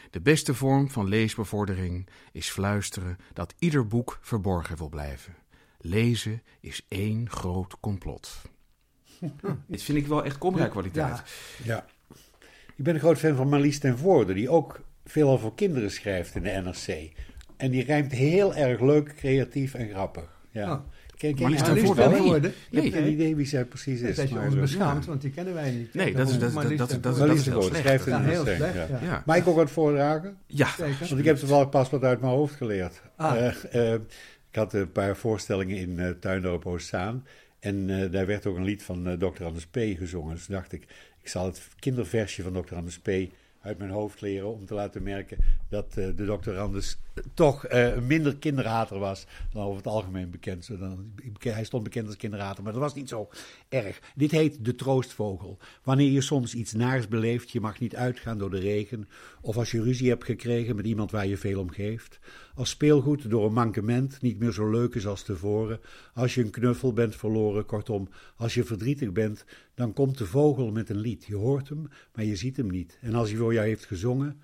[0.10, 5.36] De beste vorm van leesbevordering is fluisteren dat ieder boek verborgen wil blijven.
[5.78, 8.42] Lezen is één groot complot.
[9.68, 10.94] Dit vind ik wel echt kwaliteit.
[10.94, 11.24] Ja.
[11.64, 11.86] Ja.
[12.76, 16.36] Ik ben een groot fan van Marlies ten Voorde, die ook veelal voor kinderen schrijft
[16.36, 17.12] in de NRC.
[17.58, 20.42] En die rijmt heel erg leuk, creatief en grappig.
[20.52, 20.72] Ja.
[20.72, 20.80] Oh.
[21.22, 21.78] Je ten haar?
[21.78, 22.10] Voorde?
[22.10, 22.40] wel?
[22.40, 22.52] Nee.
[22.70, 24.16] Ik heb geen idee wie zij precies is.
[24.16, 25.94] Dat is je maar, ons eh, beschaamd, want die kennen wij niet.
[25.94, 27.18] Nee, dat is- dat- dat- dat-.
[27.18, 28.06] Marlies ten heel slecht.
[28.06, 28.62] heel slecht,
[29.02, 29.24] ja.
[29.26, 30.38] Mag ik ook wat voordragen?
[30.46, 30.68] ja.
[30.78, 31.08] Zeker.
[31.08, 33.02] Want ik heb toevallig pas wat uit mijn hoofd geleerd.
[33.16, 33.36] Ah.
[33.72, 34.00] Eh, eh,
[34.50, 37.26] ik had een paar voorstellingen in uh, Tuindorp Oostzaan.
[37.60, 39.44] En eh, daar werd ook een lied van eh, Dr.
[39.44, 39.78] Anders P.
[39.78, 40.36] gezongen.
[40.36, 40.84] Dus dacht ik,
[41.22, 42.76] ik zal het kinderversje van Dr.
[42.76, 43.10] Anders P.
[43.62, 44.54] uit mijn hoofd leren...
[44.54, 45.38] om te laten merken
[45.70, 46.58] dat eh, de Dr.
[46.58, 46.98] Anders
[47.34, 49.26] toch eh, een minder kinderhater was...
[49.54, 50.70] dan over het algemeen bekend.
[51.40, 53.30] Hij stond bekend als kinderhater, maar dat was niet zo
[53.70, 54.00] erg.
[54.16, 55.58] Dit heet De Troostvogel.
[55.84, 59.08] Wanneer je soms iets naars beleeft, je mag niet uitgaan door de regen...
[59.42, 62.20] of als je ruzie hebt gekregen met iemand waar je veel om geeft...
[62.60, 65.80] Als speelgoed door een mankement niet meer zo leuk is als tevoren.
[66.14, 69.46] Als je een knuffel bent verloren, kortom, als je verdrietig bent,
[69.76, 71.26] dan komt de vogel met een lied.
[71.26, 72.98] Je hoort hem, maar je ziet hem niet.
[73.02, 74.42] En als hij voor jou heeft gezongen,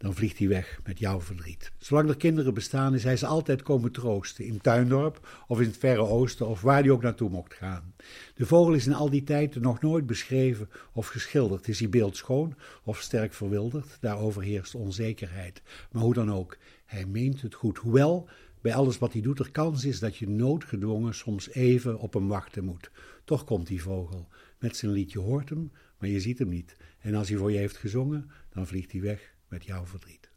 [0.00, 1.72] dan vliegt hij weg met jouw verdriet.
[1.78, 4.44] Zolang er kinderen bestaan, is hij ze altijd komen troosten.
[4.44, 7.94] In Tuindorp of in het Verre Oosten of waar hij ook naartoe mocht gaan.
[8.34, 11.68] De vogel is in al die tijd nog nooit beschreven of geschilderd.
[11.68, 13.96] Is hij beeldschoon of sterk verwilderd?
[14.00, 15.62] Daarover heerst onzekerheid.
[15.92, 17.78] Maar hoe dan ook, hij meent het goed.
[17.78, 18.28] Hoewel
[18.60, 22.28] bij alles wat hij doet er kans is dat je noodgedwongen soms even op hem
[22.28, 22.90] wachten moet.
[23.24, 25.12] Toch komt die vogel met zijn lied.
[25.12, 26.76] Je hoort hem, maar je ziet hem niet.
[27.00, 30.28] En als hij voor je heeft gezongen, dan vliegt hij weg met jouw verdriet.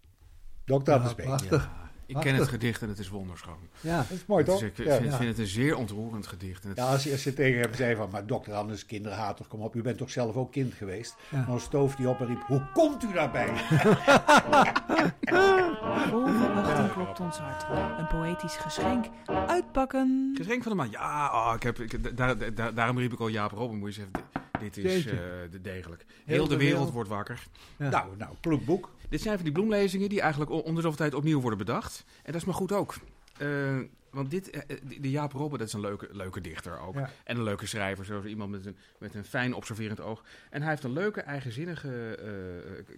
[0.66, 0.74] Dr.
[0.84, 1.22] Ja, Anders P.
[1.22, 1.70] prachtig.
[2.06, 3.58] Ik ken het gedicht en het is wonderschoon.
[3.82, 3.98] Ja.
[3.98, 4.64] Dat is mooi, Dus toch?
[4.64, 4.96] ik Ja.
[4.98, 6.64] vind, vind het een zeer ontroerend gedicht.
[6.64, 9.46] En het- Ja, als je, als je tegen hem zei van, maar dokter Anders, kinderhater,
[9.48, 11.16] kom op, u bent toch zelf ook kind geweest?
[11.48, 13.48] Dan stoof hij op en riep, hoe komt u daarbij?
[16.10, 17.66] Vol verwachting klopt ons hart.
[18.00, 19.06] Een poëtisch geschenk.
[19.48, 20.32] Uitpakken.
[20.38, 20.92] Geschenk van de maand.
[20.92, 23.78] Ja, oh, ik heb, ik, daar, daar, daarom riep ik al Jaap Robben.
[23.80, 24.28] Moet je eens even,
[24.64, 25.14] dit is eh,
[25.52, 26.06] de degelijk.
[26.26, 27.44] Heel, de wereld wordt wakker.
[27.78, 27.90] Ja.
[27.90, 28.90] Nou, nou, kloek boek.
[29.10, 32.04] Dit zijn van die bloemlezingen die eigenlijk o- om de zoveel tijd opnieuw worden bedacht.
[32.24, 32.96] En dat is maar goed ook.
[33.38, 33.78] Eh,
[34.12, 36.94] want dit, eh, de Jaap Robben, dat is een leuke, leuke dichter ook.
[36.96, 37.10] Ja.
[37.24, 40.24] En een leuke schrijver, zoals iemand met een, met een fijn observerend oog.
[40.50, 42.18] En hij heeft een leuke, eigenzinnige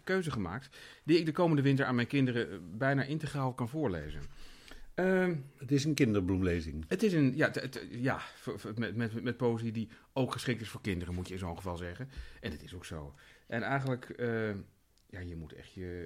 [0.04, 0.78] keuze gemaakt.
[1.04, 4.22] Die ik de komende winter aan mijn kinderen bijna integraal kan voorlezen.
[4.96, 6.86] Ehm, Het is een kinderbloemlezing.
[6.88, 8.20] het is een, ja, t- t- ja
[8.76, 11.78] met, met, met poëzie die ook geschikt is voor kinderen, moet je in zo'n geval
[11.78, 12.10] zeggen.
[12.42, 13.14] En het is ook zo.
[13.48, 14.50] En eigenlijk, eh,
[15.10, 16.06] ja, je moet echt je,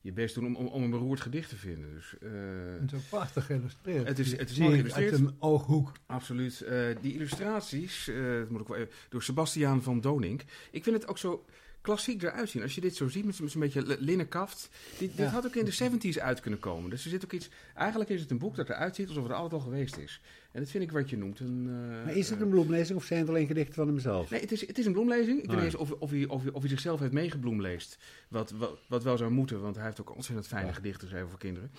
[0.00, 1.94] je best doen om, om, om een beroerd gedicht te vinden.
[1.94, 4.08] Dus eh, En zo prachtig geïllustreerd.
[4.08, 5.10] Het is- het is mooi geïllustreerd.
[5.12, 5.92] Uit een ooghoek.
[6.06, 6.60] absoluut.
[6.60, 10.42] eh, die illustraties, eh, dat moet ik wel even- door Sebastiaan van Donink.
[10.70, 11.44] Ik vind het ook zo
[11.86, 12.62] klassiek eruit zien.
[12.62, 14.68] Als je dit zo ziet, met zo'n beetje li- linnen kaft.
[14.98, 15.32] Dit, dit Ja.
[15.32, 16.90] had ook in de 70s uit kunnen komen.
[16.90, 17.48] Dus er zit ook iets.
[17.74, 20.20] Eigenlijk is het een boek dat eruit ziet alsof het altijd al geweest is.
[20.52, 21.66] En dat vind ik wat je noemt een.
[21.68, 24.30] eh, Maar is het eh, een bloemlezing of zijn het alleen gedichten van hemzelf?
[24.30, 25.38] Nee, het is, het is een bloemlezing.
[25.38, 27.98] Ik weet Ah, niet eens of, of, hij, of, hij, of hij zichzelf heeft meegebloemleest.
[28.28, 30.72] Wat, wat, wat wel zou moeten, want hij heeft ook ontzettend fijne Ja.
[30.72, 31.70] gedichten geschreven voor kinderen.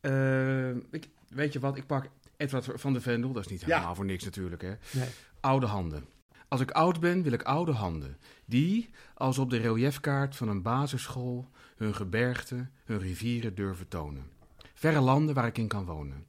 [0.00, 3.32] Eh, ik, weet je wat, ik pak Edward van de Vendel.
[3.32, 3.66] Dat is niet Ja.
[3.66, 4.72] helemaal voor niks natuurlijk, hè.
[4.90, 5.08] Nee.
[5.40, 6.04] Oude handen.
[6.48, 8.18] Als ik oud ben, wil ik oude handen.
[8.44, 14.30] Die, als op de reliefkaart van een basisschool, hun gebergten, hun rivieren durven tonen.
[14.74, 16.26] Verre landen waar ik in kan wonen.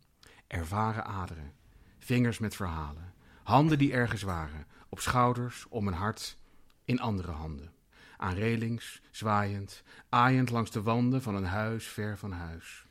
[0.47, 1.53] Ervaren aderen.
[1.99, 3.13] Vingers met verhalen.
[3.43, 4.65] Handen die ergens waren.
[4.89, 6.37] Op schouders, om een hart,
[6.85, 7.71] in andere handen.
[8.17, 12.85] Aan relings, zwaaiend, aaiend langs de wanden van een huis ver van huis.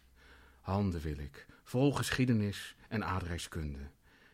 [0.61, 3.91] Handen wil ik, vol geschiedenis en aardrijkskunde.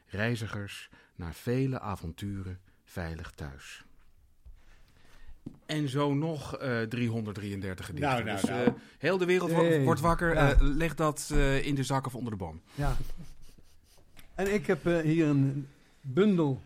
[0.06, 2.60] Reizigers naar vele avonturen
[2.92, 3.84] veilig thuis.
[5.66, 8.10] En zo nog eh 333 gedichten.
[8.10, 8.64] Nou, nou, dus nou.
[8.66, 9.82] eh, heel de wereld Hey.
[9.84, 10.34] wordt wakker.
[10.34, 10.50] Ja.
[10.52, 12.60] Eh, leg dat eh, in de zak of onder de boom.
[12.74, 12.96] Ja.
[14.34, 15.68] En ik heb eh, hier een
[16.00, 16.62] bundel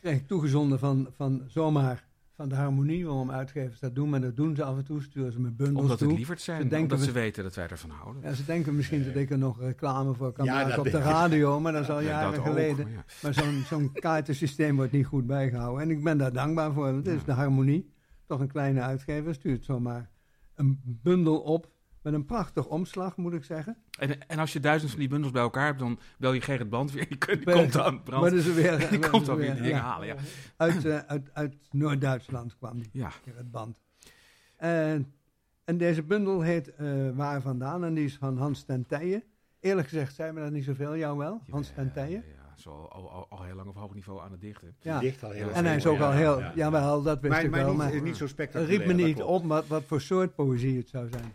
[0.00, 2.04] kreeg ik toegezonden van, van zomaar
[2.36, 4.08] van de harmonie, waarom uitgevers dat doen.
[4.10, 6.08] Maar dat doen ze af en toe, sturen ze me bundels Omdat toe.
[6.08, 6.62] het lieverd zijn.
[6.62, 8.22] Ze denken omdat ze weten dat wij ervan houden.
[8.22, 10.98] Ja, ze denken misschien dat ik er nog reclame voor kan Ja, maken op de
[10.98, 12.84] radio, maar dat is al Ja, jaren ook, geleden.
[12.84, 13.04] maar ja.
[13.22, 15.82] Maar zo'n zo'n kaartensysteem wordt niet goed bijgehouden.
[15.82, 16.84] En ik ben daar dankbaar voor.
[16.92, 17.92] want Het is de harmonie.
[18.26, 20.10] Toch een kleine uitgever stuurt zomaar
[20.54, 21.72] een bundel op
[22.04, 23.76] met een prachtig omslag, moet ik zeggen.
[23.98, 26.68] En, en als je duizend van die bundels bij elkaar hebt, dan bel je Gerrit
[26.68, 27.08] Band weer.
[27.08, 28.02] Die, komt dan.
[28.02, 28.22] Brand.
[28.22, 29.84] Maar ze weer, die komt dan weer weer, die dingen ja.
[29.84, 30.06] halen.
[30.06, 30.16] Ja.
[30.56, 33.10] Uit, eh, uit, uit Noord-Duitsland kwam die, ja.
[33.34, 33.76] het band.
[34.56, 35.12] En,
[35.64, 39.22] en deze bundel heet eh, Waar Vandaan en die is van Hans ten Tijen.
[39.60, 42.24] Eerlijk gezegd zei me dat niet zoveel, jou wel, Hans ten Tijen.
[42.36, 44.76] Ja, zo al, al, al heel lang op hoog niveau aan het dichten.
[44.80, 45.00] Ja.
[45.00, 45.52] Dicht al heel Ja.
[45.52, 46.52] En hij is ook ja, al heel, ja.
[46.54, 47.68] jawel, dat wist Maar, ik maar wel.
[47.68, 48.78] niet, Maar niet zo het spectaculair.
[48.78, 51.34] riep me niet op wat, wat voor soort poëzie het zou zijn.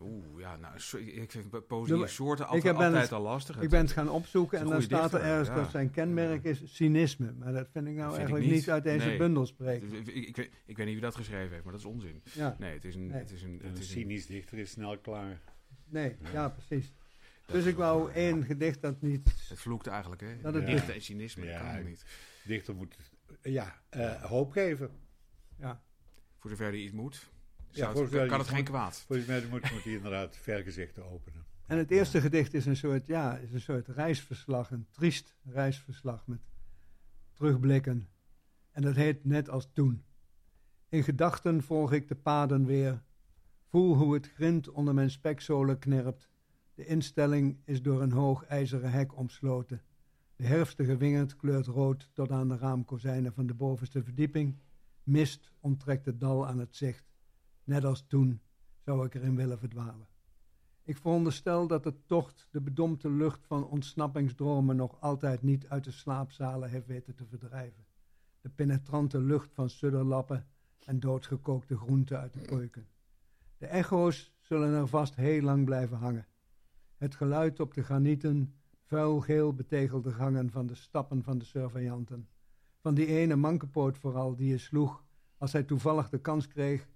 [0.00, 3.60] Oeh, ja, nou, ik vind po- poëzie Doe- soorten ik altijd, ben altijd al lastig.
[3.60, 5.54] Ik ben het gaan opzoeken Het en dan staat er dichter, ergens ja.
[5.54, 7.32] dat zijn kenmerk is cynisme.
[7.32, 8.54] Maar dat vind ik nou ik eigenlijk niet.
[8.54, 9.18] niet uit deze Nee.
[9.18, 9.92] bundel spreken.
[9.92, 12.22] Ik, ik, ik, weet, ik weet niet wie dat geschreven heeft, maar dat is onzin.
[12.32, 13.06] Ja, Nee, het is een...
[13.06, 13.18] Nee.
[13.18, 15.40] Het is een, Een het is een cynisch dichter is snel klaar.
[15.84, 16.92] nee, ja, precies.
[17.46, 19.46] dat Dus ik wou één gedicht dat niet...
[19.48, 20.40] Het vloekt eigenlijk, hè?
[20.42, 21.62] Dat het Dichten en cynisme, Ja.
[21.62, 22.04] dat kan niet.
[22.44, 22.96] Dichter moet
[23.42, 24.90] ja, eh, hoop geven.
[25.58, 25.82] Ja,
[26.38, 27.30] Voor zover hij iets moet,
[27.76, 29.04] Ja, zou voor het- zover kan het geen kwaad.
[29.06, 31.44] Volgens mij moet, moet hij inderdaad vergezichten openen.
[31.66, 36.26] En het eerste gedicht is een soort, ja, is een soort reisverslag, een triest reisverslag
[36.26, 36.40] met
[37.32, 38.08] terugblikken.
[38.70, 40.04] En dat heet net als toen.
[40.88, 43.02] In gedachten volg ik de paden weer,
[43.68, 46.28] voel hoe het grind onder mijn spekzolen knerpt.
[46.74, 49.82] De instelling is door een hoog ijzeren hek omsloten.
[50.36, 54.56] De herfstige wingerd kleurt rood tot aan de raamkozijnen van de bovenste verdieping.
[55.02, 57.04] Mist onttrekt het dal aan het zicht.
[57.66, 58.40] Net als toen
[58.78, 60.06] zou ik erin willen verdwalen.
[60.82, 65.90] Ik veronderstel dat de tocht de bedompte lucht van ontsnappingsdromen nog altijd niet uit de
[65.90, 67.86] slaapzalen heeft weten te verdrijven.
[68.40, 70.46] De penetrante lucht van sudderlappen
[70.84, 72.86] en doodgekookte groenten uit de keuken.
[73.58, 76.26] De echo's zullen er vast heel lang blijven hangen.
[76.96, 82.28] Het geluid op de granieten, vuilgeel betegelde gangen van de stappen van de surveillanten.
[82.80, 85.04] Van die ene mankepoot vooral die je sloeg
[85.38, 86.88] als hij toevallig de kans kreeg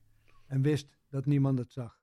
[0.51, 2.01] en wist dat niemand het zag.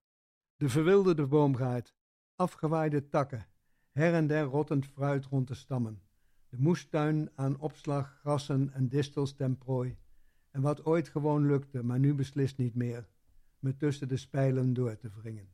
[0.57, 1.95] De verwilderde boomgaard,
[2.35, 3.47] afgewaaide takken,
[3.91, 6.01] her en der rottend fruit rond de stammen.
[6.49, 9.97] De moestuin aan opslag, grassen en distels ten prooi.
[10.51, 13.07] En wat ooit gewoon lukte, maar nu beslist niet meer,
[13.59, 15.49] me tussen de spijlen door te wringen.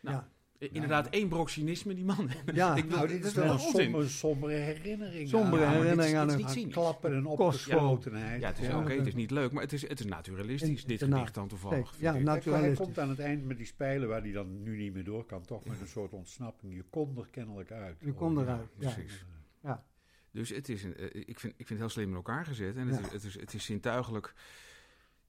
[0.00, 2.30] Nou, ja, Inderdaad, één brok cynisme, die man.
[2.54, 3.70] Ja, ik Nou, dit is wel een onzin.
[3.82, 5.28] somber, sombere herinnering.
[5.28, 8.40] Sombere aan- herinnering aan een- aan klappen en opgeslotenheid.
[8.40, 8.78] Ja, het is Ja.
[8.80, 11.16] oké, het is niet leuk, maar het is, het is naturalistisch, In- dit daarna.
[11.16, 11.90] gedicht dan toevallig.
[11.90, 12.84] Kijk, ja, nou- Kijk, hij Naturalistisch.
[12.86, 15.44] komt aan het eind met die spijlen waar hij dan nu niet meer door kan,
[15.44, 16.74] toch met een soort ontsnapping.
[16.74, 17.96] Je kon er kennelijk uit.
[18.04, 18.90] Je kon eruit, ja.
[18.90, 19.24] precies.
[19.62, 19.84] Ja.
[20.30, 22.76] Dus het is een, eh, ik, vind, ik vind het heel slim in elkaar gezet
[22.76, 23.06] en het, Ja.
[23.06, 24.34] is, het, is, het is zintuigelijk.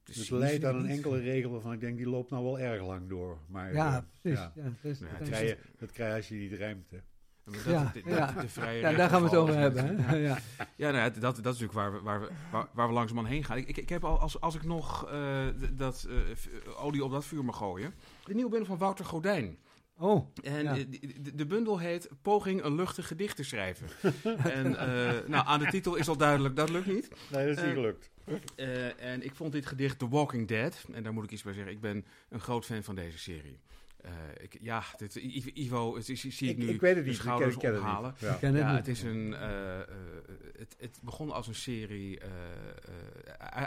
[0.04, 2.82] Het cynisch leidt aan een enkele regel waarvan ik denk, die loopt nou wel erg
[2.86, 3.38] lang door.
[3.48, 4.38] Maar, Ja, precies.
[4.38, 4.52] ja.
[4.54, 6.58] Ja, het is- Ja, het het is- Krijg je, dat krijg je als je niet.
[6.58, 6.74] Hè.
[7.44, 8.32] Maar dat- Ja, de, de- ja.
[8.32, 9.98] de vrije ja, daar gaan we het over hebben.
[10.04, 10.16] Hè?
[10.16, 10.38] Ja.
[10.76, 13.34] Ja, nou, ja, dat, dat is natuurlijk waar we, waar we, waar, waar we langzamerhand
[13.34, 13.56] heen gaan.
[13.56, 17.24] Ik, ik, ik heb al, als, als ik nog eh, dat, eh, olie op dat
[17.24, 17.94] vuur mag gooien.
[18.24, 19.56] De nieuwe bundel van Wouter Godijn.
[20.02, 20.74] Oh, En Ja.
[20.74, 23.88] de, de bundel heet Poging een luchtig gedicht te schrijven.
[24.58, 27.08] en eh, nou, aan de titel is al duidelijk, dat lukt niet.
[27.30, 28.10] Nee, dat is niet Eh, gelukt.
[28.56, 30.84] Eh, en ik vond dit gedicht The Walking Dead.
[30.92, 31.72] En daar moet ik iets bij zeggen.
[31.72, 33.58] Ik ben een groot fan van deze serie.
[34.02, 34.10] Eh,
[34.40, 35.14] ik, ja, dit,
[35.54, 37.54] Ivo, het is, zie ik, Ik, nu ik weet het de niet, ik ken, schouders
[37.54, 38.10] ik ken het ophalen.
[38.10, 38.20] niet.
[38.20, 38.32] Ja.
[38.32, 38.78] ik ken het Ja, niet.
[38.78, 39.34] het is een.
[39.34, 39.86] eh, eh,
[40.58, 42.20] het, het begon als een serie.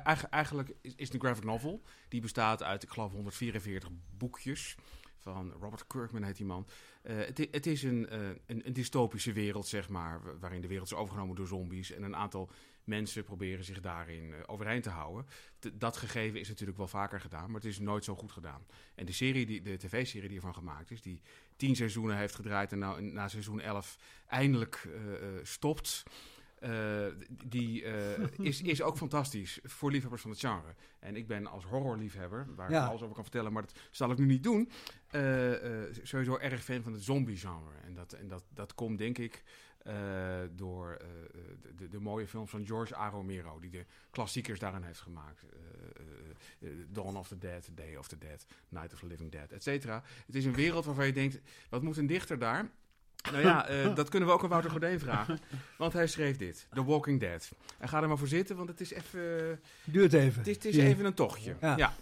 [0.03, 1.81] eigen- eigenlijk is, is het een graphic novel.
[2.09, 4.75] Die bestaat uit, ik geloof, 144 boekjes.
[5.23, 6.67] Van Robert Kirkman heet die man.
[7.01, 10.67] Eh, het, het is een, eh, een, een dystopische wereld, zeg maar, wa- waarin de
[10.67, 11.91] wereld is overgenomen door zombies.
[11.91, 12.49] En een aantal
[12.83, 15.25] mensen proberen zich daarin eh, overeind te houden.
[15.73, 18.65] Dat gegeven is natuurlijk wel vaker gedaan, maar het is nooit zo goed gedaan.
[18.95, 21.21] En de serie, die, de tv-serie die ervan gemaakt is, die
[21.55, 24.87] tien seizoenen heeft gedraaid en nou, na seizoen 11 eindelijk
[25.43, 26.03] stopt.
[26.63, 27.05] Eh,
[27.45, 30.75] die eh, is, is ook fantastisch voor liefhebbers van het genre.
[30.99, 32.83] En ik ben als horrorliefhebber, waar Ja.
[32.83, 34.69] ik alles over kan vertellen, maar dat zal ik nu niet doen.
[35.09, 35.21] eh,
[36.03, 37.75] sowieso erg fan van het zombie-genre.
[37.85, 39.43] En dat, en dat, dat komt denk ik
[40.51, 40.97] door
[41.75, 43.09] de, de, mooie films van George A.
[43.09, 45.43] Romero, die de klassiekers daarin heeft gemaakt.
[46.89, 50.03] Dawn of the Dead, Day of the Dead, Night of the Living Dead, et cetera.
[50.25, 52.71] Het is een wereld waarvan je denkt, wat moet een dichter daar?
[53.31, 55.39] Nou ja, eh, dat kunnen we ook aan Wouter Gordijn vragen.
[55.77, 57.51] Want hij schreef dit, The Walking Dead.
[57.77, 59.61] En ga er maar voor zitten, want het is even...
[59.83, 60.37] Duurt even.
[60.37, 61.55] Het is, het is even een tochtje.
[61.61, 61.77] Ja.
[61.77, 61.93] Ja.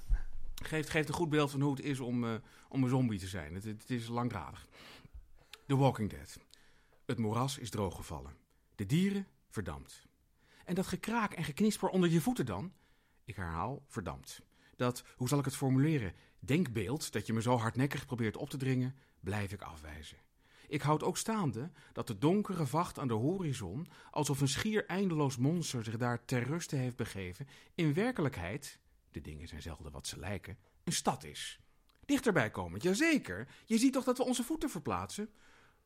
[0.63, 2.33] Geeft, geeft een goed beeld van hoe het is om, eh,
[2.69, 3.53] om een zombie te zijn.
[3.53, 4.67] Het, het is langdradig.
[5.67, 6.39] The Walking Dead.
[7.05, 8.33] Het moeras is drooggevallen.
[8.75, 10.07] De dieren verdampt.
[10.65, 12.73] En dat gekraak en geknisper onder je voeten dan?
[13.25, 14.41] Ik herhaal, verdampt.
[14.75, 18.57] Dat, hoe zal ik het formuleren, denkbeeld dat je me zo hardnekkig probeert op te
[18.57, 20.17] dringen, blijf ik afwijzen.
[20.71, 25.37] Ik houd ook staande dat de donkere vacht aan de horizon, alsof een schier eindeloos
[25.37, 28.79] monster zich daar ter ruste heeft begeven, in werkelijkheid,
[29.11, 31.59] de dingen zijn zelden wat ze lijken, een stad is.
[32.05, 33.47] Dichterbij komend, jazeker.
[33.65, 35.29] Je ziet toch dat we onze voeten verplaatsen?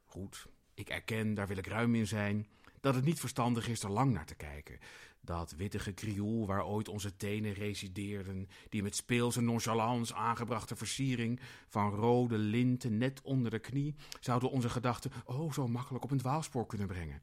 [0.04, 2.48] Goed, ik erken, daar wil ik ruim in zijn,
[2.80, 4.80] dat het niet verstandig is er lang naar te kijken.
[5.26, 11.90] Dat wittige krioel waar ooit onze tenen resideerden, die met speelse nonchalance aangebrachte versiering van
[11.90, 16.66] rode linten net onder de knie, zouden onze gedachten oh zo makkelijk op een dwaalspoor
[16.66, 17.22] kunnen brengen.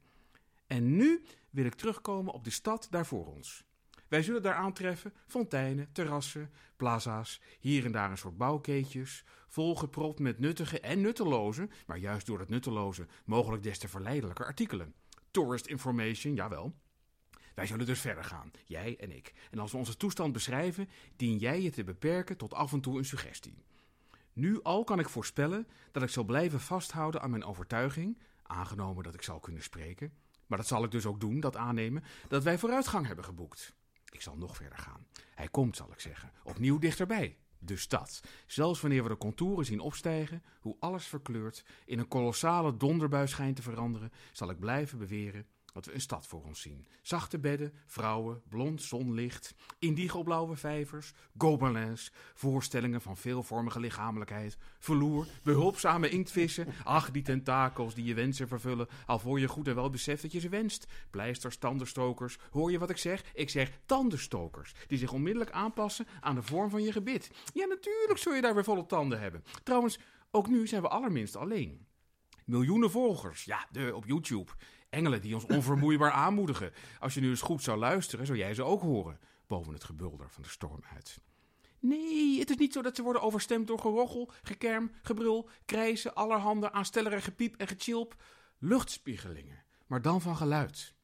[0.67, 3.65] En nu wil ik terugkomen op de stad daar voor ons.
[4.09, 10.39] Wij zullen daar aantreffen fonteinen, terrassen, plaza's, hier en daar een soort bouwkeetjes, volgepropt met
[10.39, 14.95] nuttige en nutteloze, maar juist door het nutteloze mogelijk des te verleidelijker artikelen.
[15.31, 16.75] Tourist information, jawel.
[17.55, 19.33] Wij zullen dus verder gaan, jij en ik.
[19.51, 22.99] En als we onze toestand beschrijven, dien jij je te beperken tot af en toe
[22.99, 23.65] een suggestie.
[24.33, 29.15] Nu al kan ik voorspellen dat ik zal blijven vasthouden aan mijn overtuiging, aangenomen dat
[29.15, 30.13] ik zal kunnen spreken,
[30.47, 33.75] maar dat zal ik dus ook doen, dat aannemen, dat wij vooruitgang hebben geboekt.
[34.11, 35.07] Ik zal nog verder gaan.
[35.35, 37.37] Hij komt, zal ik zeggen, opnieuw dichterbij.
[37.59, 38.21] De stad.
[38.47, 43.57] Zelfs wanneer we de contouren zien opstijgen, hoe alles verkleurt, in een kolossale donderbui schijnt
[43.57, 46.87] te veranderen, zal ik blijven beweren dat we een stad voor ons zien.
[47.03, 56.67] Zachte bedden, vrouwen, blond zonlicht, indigoblauwe vijvers, gobelins, voorstellingen van veelvormige lichamelijkheid, verloer, behulpzame inktvissen,
[56.85, 60.33] ach, die tentakels die je wensen vervullen, al voor je goed en wel beseft dat
[60.33, 60.87] je ze wenst.
[61.11, 63.25] Pleisters, tandenstokers, hoor je wat ik zeg?
[63.35, 67.31] Ik zeg tandenstokers, die zich onmiddellijk aanpassen aan de vorm van je gebit.
[67.55, 69.45] Ja, natuurlijk zul je daar weer volle tanden hebben.
[69.63, 69.99] Trouwens,
[70.31, 71.87] ook nu zijn we allerminst alleen.
[72.45, 74.51] Miljoenen volgers, ja, de, op YouTube.
[74.93, 76.73] Engelen die ons onvermoeibaar aanmoedigen.
[77.01, 79.19] Als je nu eens goed zou luisteren, zou jij ze ook horen.
[79.47, 81.21] Boven het gebulder van de storm uit.
[81.79, 86.73] Nee, het is niet zo dat ze worden overstemd door gerochel, gekerm, gebrul, krijzen, allerhande
[86.73, 88.23] aanstellerige gepiep en gechilp.
[88.59, 90.95] Luchtspiegelingen, maar dan van geluid.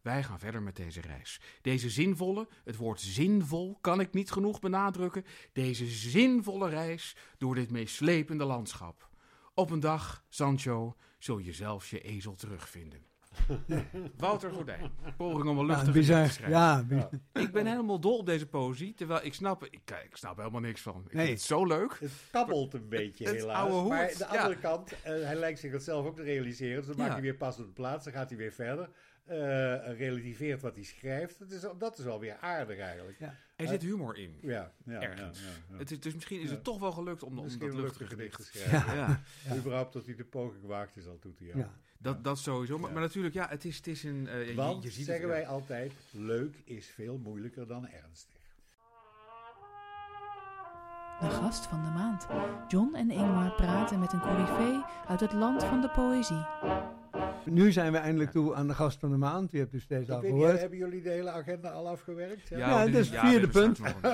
[0.00, 1.40] Wij gaan verder met deze reis.
[1.60, 5.24] Deze zinvolle, het woord zinvol kan ik niet genoeg benadrukken.
[5.52, 9.08] Deze zinvolle reis door dit meeslepende landschap.
[9.54, 13.11] Op een dag, Sancho, zul je zelfs je ezel terugvinden.
[14.16, 16.48] Wouter Gordijn, poging om een luchtige te schrijven.
[16.50, 17.08] Ja, bizar.
[17.32, 19.72] Ik ben helemaal dol op deze poëzie, terwijl ik snap, ik,
[20.04, 21.02] ik snap helemaal niks van.
[21.06, 21.26] Ik Nee.
[21.26, 21.96] vind het zo leuk.
[22.00, 23.56] Het kabbelt een beetje Het helaas.
[23.56, 24.42] oude hoed, maar aan de ja.
[24.42, 26.76] andere kant, eh, hij lijkt zich dat zelf ook te realiseren.
[26.76, 27.02] Dus dan Ja.
[27.02, 28.88] maakt hij weer pas op de plaats, dan gaat hij weer verder.
[29.26, 29.36] eh,
[29.98, 31.38] relativeert wat hij schrijft.
[31.38, 33.18] Dat is, dat is wel weer aardig eigenlijk.
[33.18, 33.34] Ja.
[33.62, 34.38] Er zit humor in.
[34.40, 35.38] Ja, ja, Ergens.
[35.40, 35.76] ja, ja, ja.
[35.78, 36.54] Het is, dus misschien is Ja.
[36.54, 38.94] het toch wel gelukt om, om dat een luchtige luchtige gedicht te schrijven.
[38.96, 39.56] Ja, Ja.
[39.56, 41.58] Überhaupt dat hij de poging waagt is al doet hij al.
[41.58, 41.70] Ja.
[41.98, 42.78] dat, dat sowieso.
[42.78, 42.94] Maar, Ja.
[42.94, 44.26] maar natuurlijk, ja, het is, het is een...
[44.28, 45.42] eh, je- Want, je, ziet zeggen het, ja.
[45.44, 48.40] wij altijd, leuk is veel moeilijker dan ernstig.
[51.20, 52.26] De gast van de maand.
[52.68, 56.46] John en Ingmar praten met een coryfee uit het land van de poëzie.
[57.44, 59.52] Nu zijn we eindelijk toe aan de gast van de maand.
[59.52, 60.60] U hebt u steeds Ik al weet niet, gehoord.
[60.60, 62.48] hebben jullie de hele agenda al afgewerkt?
[62.48, 63.78] Ja, Ja, dit dat is ja, vierde punt.
[63.78, 64.08] vierde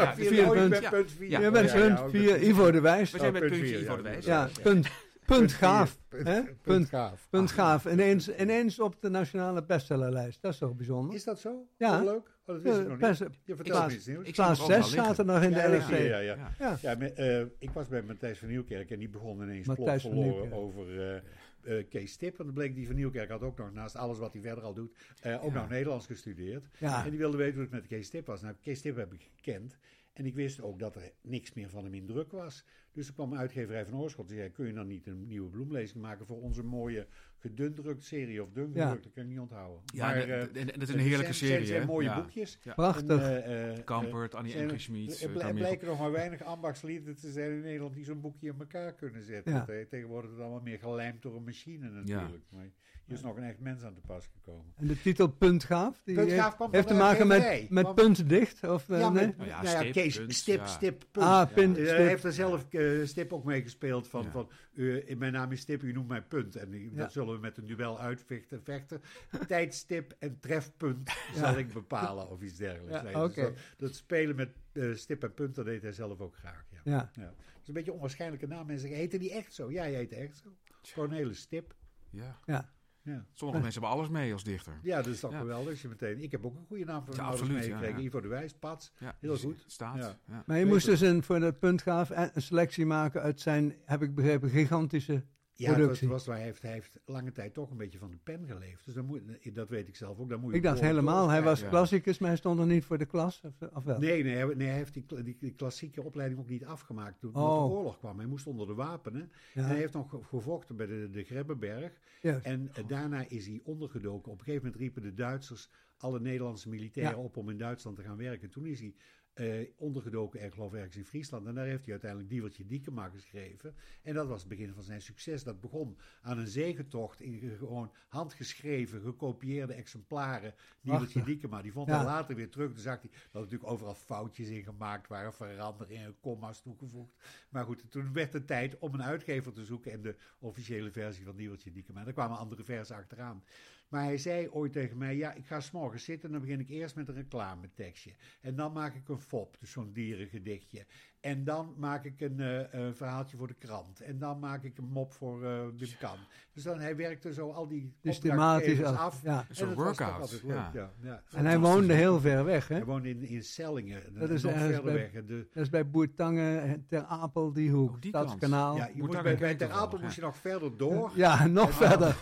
[0.48, 0.90] oh, je punt.
[0.90, 1.30] punt vier.
[1.30, 3.10] Ja, Je bent Oh, punt vier, Ivo de Wijs.
[3.10, 4.24] We zijn Oh, bij punt puntje vier, Ivo de Wijs.
[4.24, 4.88] Ja, punt,
[5.26, 5.98] punt gaaf.
[6.08, 6.42] Punt, hè?
[6.42, 7.26] punt Punt, gaaf.
[7.30, 7.84] punt gaaf.
[7.86, 10.42] Ineens, ineens op de nationale bestsellerlijst.
[10.42, 11.14] Dat is toch bijzonder?
[11.16, 11.66] Is dat zo?
[11.78, 11.98] Ja.
[11.98, 12.36] Oh, leuk.
[12.46, 13.38] Oh, dat wist ik nog best- niet.
[13.44, 14.30] Je vertelt me iets nieuws.
[14.30, 15.14] Plaats hem ook wel 6 liggen.
[15.14, 15.90] staat er nog in de Ja, ja, LFC.
[15.90, 16.34] ja, ja, ja.
[16.36, 16.50] Ja.
[16.58, 16.76] Ja.
[16.80, 20.02] Ja, met, eh, ik was bij Matthijs van Nieuwkerk en die begon ineens plot Matthijs
[20.02, 21.20] van verloren over eh,
[21.62, 22.36] eh, Kees Tip.
[22.36, 24.96] Dan bleek die van Nieuwkerk had ook nog, naast alles wat hij verder al doet,
[25.20, 25.60] eh, ook Ja.
[25.60, 26.68] nog Nederlands gestudeerd.
[26.78, 27.04] Ja.
[27.04, 28.42] En die wilde weten hoe het met Kees Tip was.
[28.42, 29.78] Nou, Kees Tip heb ik gekend.
[30.12, 32.64] En ik wist ook dat er niks meer van hem in druk was.
[32.92, 34.28] Dus er kwam uitgeverij van Oorschot.
[34.28, 37.06] Die zei, kun je dan niet een nieuwe bloemlezing maken voor onze mooie
[37.38, 38.88] gedundrukt serie of dun Ja.
[38.94, 39.82] Dat kan ik niet onthouden.
[39.94, 41.86] Ja, Maar, en- eh, en- en dat is het een heerlijke zijn- serie, zijn, zijn
[41.86, 42.20] mooie Ja.
[42.22, 42.58] boekjes.
[42.62, 42.74] Ja.
[42.74, 43.20] Prachtig.
[43.20, 47.50] En, eh, eh, Kampert, Annie Engelschmidt, Er bl- blijken nog maar weinig ambachtslieden te zijn
[47.50, 49.86] in Nederland die zo'n boekje in elkaar kunnen zetten.
[49.90, 52.44] Tegenwoordig is het allemaal meer gelijmd door een machine natuurlijk.
[52.50, 52.70] Maar
[53.08, 54.72] is nog een echt mens aan te pas gekomen.
[54.76, 57.66] En de titel Puntgaaf, die Puntgaaf heeft, te maken met, uitgeverij.
[57.70, 58.64] met Kwam- punt dicht?
[58.64, 59.26] Of, eh, ja, nee?
[59.26, 60.66] met, Nou ja, nou ja, stip, Kees, punt, stip, ja.
[60.66, 61.26] stip, punt.
[61.26, 61.96] Ah, punt, Eh, stip.
[61.96, 64.08] Hij heeft er zelf eh, Stip ook mee gespeeld.
[64.08, 64.30] Van, Ja.
[64.30, 66.56] van, eh, mijn naam is Stip, u noemt mij punt.
[66.56, 68.62] En dat zullen we met een duel uitvechten.
[68.64, 69.00] Vechten.
[69.46, 71.34] Tijdstip en trefpunt Ja.
[71.34, 73.02] zal ik bepalen of iets dergelijks.
[73.02, 76.64] Dus dat, dat spelen met eh, stip en punt, dat deed hij zelf ook graag.
[76.70, 76.80] Ja.
[76.84, 77.10] Ja.
[77.12, 77.22] Ja.
[77.24, 78.66] Dat is een beetje een onwaarschijnlijke naam.
[78.66, 79.70] Mensen zeggen, heette die echt zo?
[79.70, 80.48] Ja, hij heette echt zo.
[80.94, 81.74] Cornelis Stip.
[82.10, 82.38] Ja.
[82.46, 82.68] Ja.
[83.08, 83.24] Ja.
[83.32, 84.72] Sommige mensen hebben alles mee als dichter.
[84.82, 85.38] ja, dat is toch Ja.
[85.38, 85.70] geweldig.
[85.70, 87.98] Als je meteen, ik heb ook een goede naam voor Ja, absoluut, meegekregen.
[87.98, 88.04] ja.
[88.04, 88.92] Ivo de Wijs, Pats.
[88.98, 89.64] Ja, Heel goed.
[89.66, 89.96] Staat.
[89.96, 90.18] Ja.
[90.26, 90.42] Ja.
[90.46, 90.98] Maar je Weet moest het.
[90.98, 95.24] dus een, voor dat puntgaaf een een selectie maken uit zijn, heb ik begrepen, gigantische
[95.58, 96.08] Ja, het was, productie.
[96.08, 98.84] was, hij, heeft, hij heeft lange tijd toch een beetje van de pen geleefd.
[98.84, 99.22] Dus dan moet,
[99.54, 100.28] dat weet ik zelf ook.
[100.28, 102.98] Dan moet je Ik dacht helemaal, hij was klassicus, maar hij stond er niet voor
[102.98, 103.98] de klas, of, of wel?
[103.98, 107.34] Nee, nee, hij, nee, hij heeft die, die, die klassieke opleiding ook niet afgemaakt toen
[107.34, 107.64] Oh.
[107.68, 108.18] de oorlog kwam.
[108.18, 109.30] Hij moest onder de wapenen.
[109.54, 109.62] Ja.
[109.62, 111.92] En hij heeft nog ge- gevochten bij de, de Grebbeberg.
[112.22, 114.32] En eh, daarna is hij ondergedoken.
[114.32, 117.22] Op een gegeven moment riepen de Duitsers alle Nederlandse militairen Ja.
[117.22, 118.50] op om in Duitsland te gaan werken.
[118.50, 118.94] Toen is hij
[119.38, 121.46] eh, ondergedoken, er geloof ergens in Friesland.
[121.46, 123.74] En daar heeft hij uiteindelijk Diewertje Diekema geschreven.
[124.02, 125.42] En dat was het begin van zijn succes.
[125.44, 130.54] Dat begon aan een zegentocht in ge- gewoon handgeschreven, gekopieerde exemplaren.
[130.80, 131.22] Diewertje.
[131.22, 131.96] Diekema, die vond Ja.
[131.96, 132.72] hij later weer terug.
[132.72, 137.14] Toen zag hij dat er natuurlijk overal foutjes in gemaakt waren, veranderingen, comma's toegevoegd.
[137.50, 141.24] Maar goed, toen werd het tijd om een uitgever te zoeken en de officiële versie
[141.24, 141.98] van Diewertje Diekema.
[141.98, 143.42] En daar kwamen andere versen achteraan.
[143.88, 146.68] Maar hij zei ooit tegen mij, ja, ik ga s'morgens zitten en dan begin ik
[146.68, 148.14] eerst met een reclametekstje.
[148.40, 150.86] En dan maak ik een fop, dus zo'n dierengedichtje.
[151.28, 154.00] En dan maak ik een, eh, een verhaaltje voor de krant.
[154.00, 156.16] En dan maak ik een mop voor eh Wim Kan.
[156.52, 159.22] Dus dan, hij werkte zo al die Systematisch opdrachtgevers af, af.
[159.22, 159.44] ja.
[159.48, 160.70] En Zo'n workout, ja.
[160.74, 160.90] ja.
[161.02, 161.22] ja.
[161.32, 162.74] En hij woonde heel ver weg, hè?
[162.74, 165.10] Hij woonde in, in Sellingen, Dat is nog verder bij- weg.
[165.24, 168.10] De, Dat is bij Boertangen, Ter Apel, die hoek, Ook die.
[168.10, 168.76] Stadskanaal.
[168.76, 170.04] ja, Ja, je Moet bij, Ter Apel ja.
[170.04, 171.12] moest je nog verder door.
[171.50, 172.16] nog verder.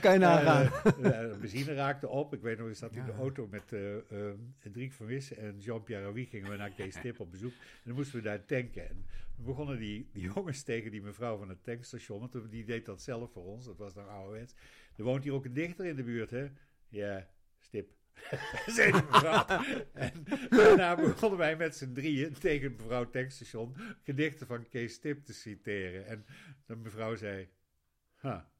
[0.00, 0.62] Kan je nagaan.
[0.62, 2.34] Eh, eh, de benzine raakte op.
[2.34, 3.18] Ik weet nog, ik zat in de Ja.
[3.18, 4.34] auto met eh eh,
[4.72, 7.52] Driek van Wissen en Jean-Pierre Raoui gingen we naar Kees Tip op bezoek.
[7.52, 11.48] En dan moesten we daar En we begonnen die, die jongens tegen die mevrouw van
[11.48, 13.64] het tankstation, want die deed dat zelf voor ons.
[13.64, 14.54] Dat was nog ouderwets.
[14.96, 16.48] Er woont hier ook een dichter in de buurt, hè?
[16.88, 17.28] Ja,
[17.60, 17.90] Stip.
[18.76, 19.46] de mevrouw.
[19.92, 25.32] En daarna begonnen wij met z'n drieën tegen mevrouw tankstation gedichten van Kees Tip te
[25.32, 26.06] citeren.
[26.06, 26.26] En
[26.66, 27.48] de mevrouw zei...
[28.14, 28.50] Ha,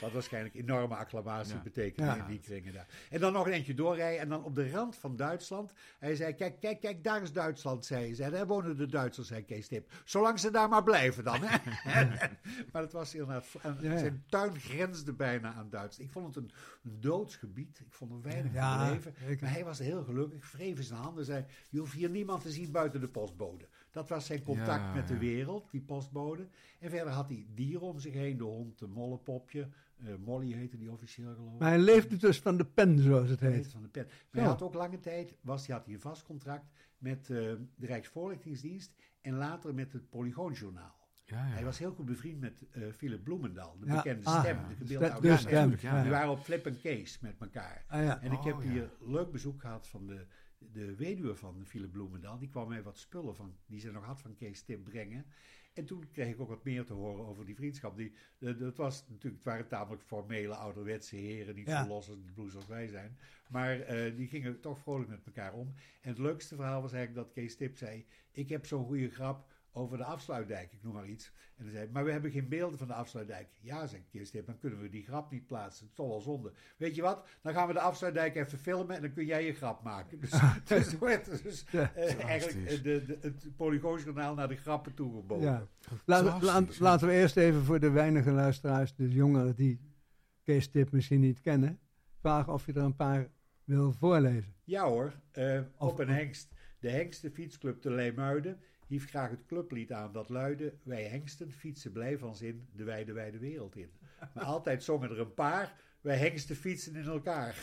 [0.00, 1.62] wat waarschijnlijk enorme acclamatie Ja.
[1.62, 2.16] betekende Ja.
[2.16, 2.86] in die kringen daar.
[3.10, 5.72] En dan nog een eentje doorrijden en dan op de rand van Duitsland.
[5.98, 8.14] Hij zei, kijk, kijk, kijk, daar is Duitsland, zei hij.
[8.14, 9.90] Zei, Daar wonen de Duitsers, zei Kees Tip.
[10.04, 11.38] Zolang ze daar maar blijven dan.
[11.42, 12.04] Hè?
[12.72, 13.46] maar het was inderdaad,
[13.80, 16.08] zijn tuin grensde bijna aan Duitsland.
[16.08, 16.50] Ik vond het een,
[17.00, 17.78] doodsgebied.
[17.78, 19.14] Ik vond er weinig Ja, van leven.
[19.40, 21.24] Maar hij was heel gelukkig, wreef in zijn handen.
[21.24, 23.68] Zei, je hoeft hier niemand te zien buiten de postbode.
[23.92, 26.48] Dat was zijn contact Ja, met de wereld, die postbode.
[26.80, 28.36] En verder had hij dieren om zich heen.
[28.36, 29.68] De hond, de mollepopje.
[29.96, 31.58] Eh, Molly heette die officieel geloof ik.
[31.60, 34.04] Maar hij leefde dus van de pen, zoals het Heet van de pen.
[34.06, 36.64] Maar hij had ook lange tijd, was, hij had hij een vast contract
[36.98, 37.36] met eh,
[37.76, 41.00] de Rijksvoorlichtingsdienst en later met het Polygoonjournaal.
[41.24, 41.52] Ja, ja.
[41.52, 44.68] Hij was heel goed bevriend met eh, Philip Bloemendaal, de Ja, bekende ah, stem, ja.
[44.68, 45.48] de gebeelde Stem- oude de stem.
[45.76, 46.02] stem, ja, ja.
[46.02, 47.84] Die waren op Flip en Kees met elkaar.
[47.88, 48.20] Ah, ja.
[48.20, 48.70] En ik heb Oh, ja.
[48.70, 50.26] hier leuk bezoek gehad van de,
[50.72, 52.38] de weduwe van Philip Bloemendaal.
[52.38, 55.26] Die kwam mij wat spullen van, die ze nog had van Kees Tip brengen.
[55.72, 57.96] En toen kreeg ik ook wat meer te horen over die vriendschap.
[57.96, 61.54] Die, het, was natuurlijk, het waren tamelijk formele, ouderwetse heren.
[61.54, 61.82] Niet Ja.
[61.82, 63.18] zo los als de blues als wij zijn.
[63.48, 65.72] Maar eh, die gingen toch vrolijk met elkaar om.
[66.00, 68.06] En het leukste verhaal was eigenlijk dat Kees Tip zei...
[68.30, 71.32] Ik heb zo'n goede grap over de afsluitdijk, ik noem maar iets.
[71.56, 73.48] En hij zei, maar we hebben geen beelden van de afsluitdijk.
[73.60, 75.80] Ja, zei Kees Tip, dan kunnen we die grap niet plaatsen.
[75.80, 76.52] Het is toch wel zonde.
[76.76, 79.52] Weet je wat, dan gaan we de afsluitdijk even filmen en dan kun jij je
[79.52, 80.20] grap maken.
[80.20, 80.30] Dus,
[80.64, 81.92] dus, er werd dus Ja.
[81.94, 85.44] eh, eigenlijk eh, de, de, het Polygoonsjournaal naar de grappen toegebogen.
[85.44, 85.66] Ja.
[86.06, 86.64] Laat- ja.
[86.78, 89.80] laten we eerst even voor de weinige luisteraars, de jongeren die
[90.42, 91.78] Kees Tip misschien niet kennen,
[92.20, 93.28] vragen of je er een paar
[93.64, 94.54] wil voorlezen.
[94.64, 96.50] Ja hoor, eh, Of- op een hengst.
[96.78, 98.60] De Hengsten Fietsclub te Leemuiden
[98.92, 100.74] hief graag het clublied aan dat luidde...
[100.82, 103.90] Wij hengsten fietsen blij van zin de wijde wijde wereld in.
[104.34, 105.80] Maar altijd zongen er een paar...
[106.00, 107.56] Wij hengsten fietsen in elkaar.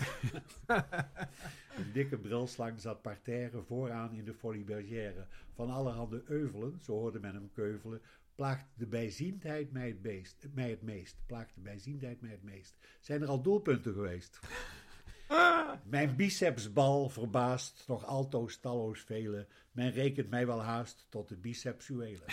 [1.78, 5.28] een dikke brilslang zat parterre vooraan in de folie bergère.
[5.54, 8.02] Van allerhande euvelen, zo hoorde men hem keuvelen...
[8.36, 11.18] Plaagt de bijziendheid mij het, beest, mij het meest.
[11.26, 12.76] Plaagt de bijziendheid mij het meest.
[13.00, 14.39] Zijn er al doelpunten geweest?
[15.84, 19.48] Mijn bicepsbal verbaast nog altoos talloos velen.
[19.72, 22.28] Men rekent mij wel haast tot de bicepsuelen.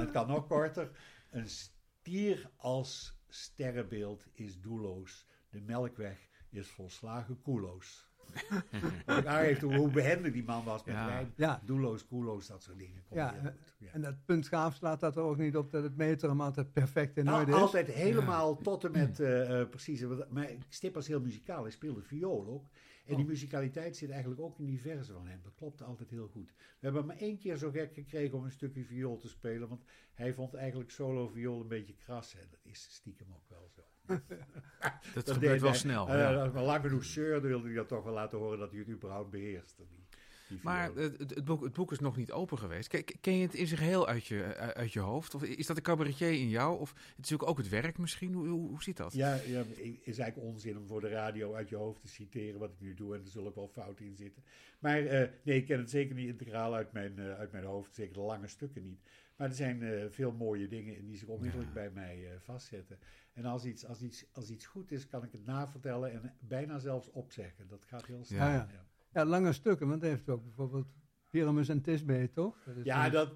[0.00, 0.90] Het kan nog korter.
[1.30, 5.26] Een stier als sterrenbeeld is doelloos.
[5.50, 8.11] De melkweg is volslagen koeloos.
[9.06, 11.06] Wat aangeeft hoe hoe behendig die man was met Ja.
[11.06, 11.32] wijn.
[11.36, 11.62] Ja.
[11.64, 13.02] Doelloos, koeloos, dat soort dingen.
[13.08, 13.74] Komt Ja, heel goed.
[13.78, 13.92] Ja.
[13.92, 17.16] En dat punt gaaf slaat dat er ook niet op dat het metrum altijd perfect
[17.16, 17.58] in Nou, orde is.
[17.58, 20.04] altijd helemaal tot en met, eh, eh, precies.
[20.30, 22.66] Maar Stip was heel muzikaal, hij speelde viool ook.
[23.06, 25.40] En die musicaliteit zit eigenlijk ook in die verzen van hem.
[25.42, 26.52] Dat klopt altijd heel goed.
[26.56, 29.68] We hebben hem maar één keer zo gek gekregen om een stukje viool te spelen.
[29.68, 32.34] Want hij vond eigenlijk solo viool een beetje kras.
[32.34, 33.82] En dat is stiekem ook wel zo.
[35.14, 35.78] Dat, gebeurt wel hij.
[35.78, 36.08] snel.
[36.08, 36.50] Eh, ja.
[36.54, 39.30] Maar lang genoeg zeurde, wilde hij dat toch wel laten horen dat hij het überhaupt
[39.30, 39.82] beheerste.
[39.88, 40.04] Die,
[40.48, 42.88] die Maar het, het, het boek, het boek is nog niet open geweest.
[42.88, 45.34] Ken, ken je het in zijn geheel uit je, uit je hoofd?
[45.34, 46.78] Of is dat de cabaretier in jou?
[46.78, 48.32] Of het is natuurlijk ook het werk misschien?
[48.32, 49.12] Hoe, hoe, hoe zit dat?
[49.12, 49.64] Ja, ja,
[50.02, 52.94] is eigenlijk onzin om voor de radio uit je hoofd te citeren wat ik nu
[52.94, 53.14] doe.
[53.14, 54.42] En er zullen ook wel fouten in zitten.
[54.78, 57.94] Maar eh, nee, ik ken het zeker niet integraal uit mijn, eh, uit mijn hoofd.
[57.94, 59.00] Zeker de lange stukken niet.
[59.36, 62.98] Maar er zijn eh, veel mooie dingen in die zich onmiddellijk bij mij eh, vastzetten.
[63.32, 66.78] En als iets, als, iets, als iets goed is, kan ik het navertellen en bijna
[66.78, 67.68] zelfs opzeggen.
[67.68, 68.38] Dat gaat heel snel.
[68.46, 68.86] Ja, ja.
[69.12, 70.86] Ja, lange stukken, want hij heeft ook bijvoorbeeld
[71.30, 72.62] Pyramus en Tisbe, toch?
[72.64, 73.32] Dat Ja, een- dat,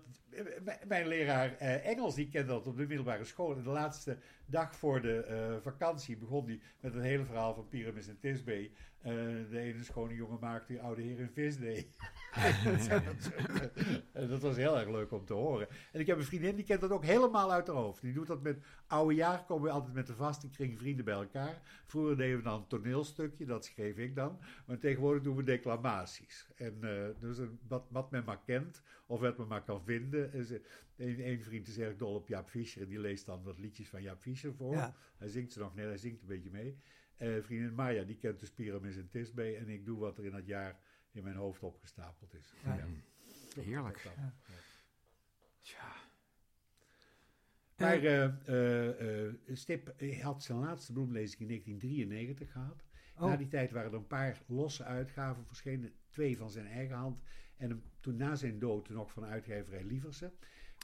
[0.86, 3.56] mijn leraar eh, Engels die kende dat op de middelbare school.
[3.56, 7.68] En de laatste dag voor de eh, vakantie begon hij met het hele verhaal van
[7.68, 8.70] Pyramus en Tisbe.
[9.06, 9.12] Eh,
[9.50, 11.90] de ene schone jongen maakte die oude heer een visdee.
[12.64, 12.88] dat,
[14.12, 15.68] dat, dat was heel erg leuk om te horen.
[15.92, 18.00] En ik heb een vriendin die kent dat ook helemaal uit haar hoofd.
[18.02, 21.14] Die doet dat met oude jaar, komen we altijd met de vaste kring vrienden bij
[21.14, 21.62] elkaar.
[21.86, 24.38] Vroeger deden we dan een toneelstukje, dat schreef ik dan.
[24.66, 26.48] Maar tegenwoordig doen we declamaties.
[26.56, 30.32] En eh, dus een- wat, wat men maar kent, of wat men maar kan vinden.
[30.32, 30.58] Is, eh,
[30.96, 33.88] een, een vriend is erg dol op Jaap Fischer en die leest dan wat liedjes
[33.88, 34.72] van Jaap Fischer voor.
[34.74, 34.94] Ja.
[35.18, 36.78] Hij zingt ze nog net, hij zingt een beetje mee.
[37.16, 39.56] Eh, vriendin Maya, die kent dus Pyramus en Tisbe.
[39.56, 40.78] En ik doe wat er in dat jaar
[41.12, 42.52] in mijn hoofd opgestapeld is.
[42.64, 42.78] Ja.
[43.62, 43.98] Heerlijk.
[43.98, 44.34] Ja.
[45.60, 45.94] Tja.
[47.76, 52.84] Maar eh, Stip had zijn laatste bloemlezing in 1993 gehad.
[53.16, 53.22] Oh.
[53.22, 55.92] Na die tijd waren er een paar losse uitgaven verschenen.
[56.08, 57.22] Twee van zijn eigen hand.
[57.56, 60.32] En toen na zijn dood nog van uitgeverij Lieverse.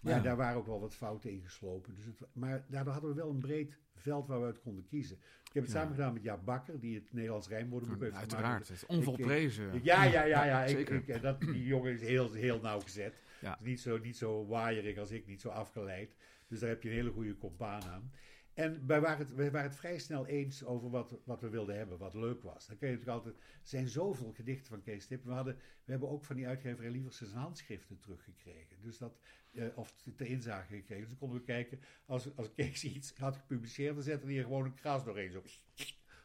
[0.02, 0.20] Maar Ja.
[0.22, 1.94] daar waren ook wel wat fouten in geslopen.
[1.94, 5.16] Dus het, maar daardoor hadden we wel een breed veld waar we uit konden kiezen.
[5.16, 5.78] Ik heb het Ja.
[5.78, 8.32] samen gedaan met Jaap Bakker, die het Nederlands rijmwoordenboek heeft gemaakt.
[8.32, 8.68] Uiteraard.
[8.68, 9.74] Het is onvolprezen.
[9.74, 10.44] Ik- Ja, ja, ja.
[10.44, 10.62] ja.
[10.64, 10.94] Ik, zeker.
[11.08, 13.20] ik, dat, die jongen is heel, heel nauwgezet.
[13.60, 16.14] Niet, zo, niet zo waaierig als ik, niet zo afgeleid.
[16.48, 18.10] Dus daar heb je een hele goede compaan aan.
[18.54, 21.76] En wij waren, het, wij waren het vrij snel eens over wat, wat we wilden
[21.76, 22.66] hebben, wat leuk was.
[22.66, 23.42] Dan kun je natuurlijk altijd.
[23.44, 25.24] Er zijn zoveel gedichten van Kees Tip.
[25.24, 28.76] We, hadden, we hebben ook van die uitgeverij liever zijn handschriften teruggekregen.
[28.82, 29.18] Dus dat,
[29.52, 31.00] eh, of ter inzage gekregen.
[31.00, 34.42] Dus dan konden we kijken, als, als Kees iets had gepubliceerd, dan zette hij er
[34.42, 35.30] gewoon een kras doorheen.
[35.30, 35.42] Zo.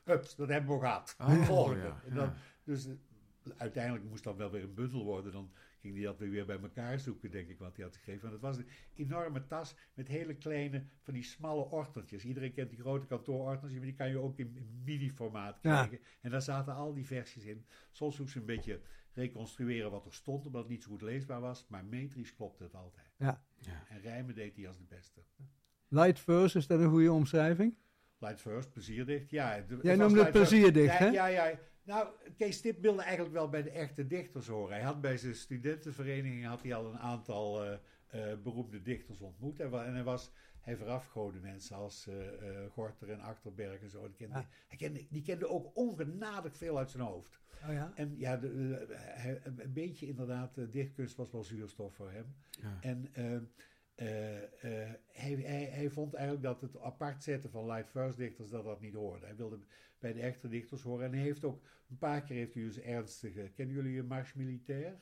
[0.03, 1.15] Hups, dat hebben we gehad.
[1.19, 1.85] Oh, Volgende.
[1.85, 2.33] ja, En dan.
[2.63, 2.93] Dus eh,
[3.57, 5.31] uiteindelijk moest dat wel weer een bundel worden.
[5.31, 8.27] Dan ging hij dat weer bij elkaar zoeken, denk ik, wat hij had gegeven.
[8.27, 12.25] En het was een enorme tas met hele kleine, van die smalle ordnertjes.
[12.25, 15.85] Iedereen kent die grote kantoorordnertjes, maar die kan je ook in, in midi-formaat Ja.
[15.85, 15.99] krijgen.
[16.21, 17.65] En daar zaten al die versies in.
[17.91, 18.81] Soms moest ze een beetje
[19.13, 21.65] reconstrueren wat er stond, omdat het niet zo goed leesbaar was.
[21.67, 23.07] Maar metrisch klopte het altijd.
[23.17, 23.43] Ja.
[23.55, 23.83] Ja.
[23.89, 25.23] En rijmen deed hij als de beste.
[25.87, 27.75] Light verse, is dat een goede omschrijving?
[28.19, 29.29] Light first, plezierdicht.
[29.29, 31.07] Ja, het- het Jij was noemde het plezierdicht, ja, hè?
[31.07, 31.59] Ja, ja.
[31.83, 32.07] Nou,
[32.37, 34.75] Kees Tip wilde eigenlijk wel bij de echte dichters horen.
[34.75, 37.73] Hij had bij zijn studentenvereniging had hij al een aantal eh,
[38.31, 39.59] eh, beroemde dichters ontmoet.
[39.59, 44.01] En, en hij, was, hij verafgoorde mensen als eh, eh, Gorter en Achterberg en zo.
[44.07, 44.47] Die kende, Ja.
[44.67, 47.39] hij kende, die kende ook ongenadig veel uit zijn hoofd.
[47.67, 47.91] Oh ja?
[47.95, 52.35] En ja, de, de- hij, een beetje inderdaad, dichtkunst was wel zuurstof voor hem.
[52.61, 52.77] Ja.
[52.81, 53.09] En
[53.97, 55.33] eh, eh, hij,
[55.71, 59.25] hij, vond eigenlijk dat het apart zetten van light verse dichters dat dat niet hoorde.
[59.25, 59.59] Hij wilde
[59.99, 61.05] bij de echte dichters horen.
[61.05, 63.51] En hij heeft ook een paar keer heeft hij dus ernstige.
[63.55, 64.97] Kennen jullie een Mars Militair?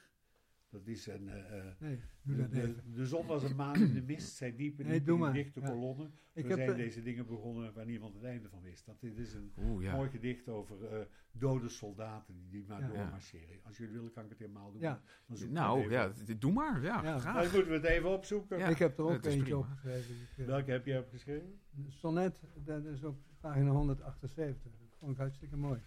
[0.76, 1.30] Dat is een.
[1.30, 2.93] eh, eh, Nee, doe de, dat de, even.
[2.93, 4.36] de zon was een maan in de mist.
[4.36, 5.34] Zij diepe, Nee, diepe doe maar.
[5.34, 5.69] dichte Ja.
[5.69, 6.11] kolonnen.
[6.34, 8.86] Ik We heb, zijn eh, deze dingen begonnen waar niemand het einde van wist.
[8.86, 9.95] Dat dit is een Oeh, ja.
[9.95, 12.88] mooi gedicht over eh, dode soldaten die, die maar Ja.
[12.88, 13.59] doormarcheren.
[13.63, 14.82] Als jullie willen, kan ik het helemaal doen.
[14.82, 15.01] Ja.
[15.28, 16.82] Dan zoek ik Nou, ja, doe maar.
[16.82, 17.19] Ja, Ja.
[17.19, 17.34] graag.
[17.34, 18.57] Dan moeten we het even opzoeken.
[18.57, 18.67] Ja.
[18.67, 19.57] ik heb er ook eentje prima.
[19.57, 20.15] opgeschreven.
[20.38, 21.59] Ik, Welke heb je opgeschreven?
[21.88, 24.71] Sonnet, dat is op pagina 178.
[24.71, 25.80] Dat vond ik hartstikke mooi.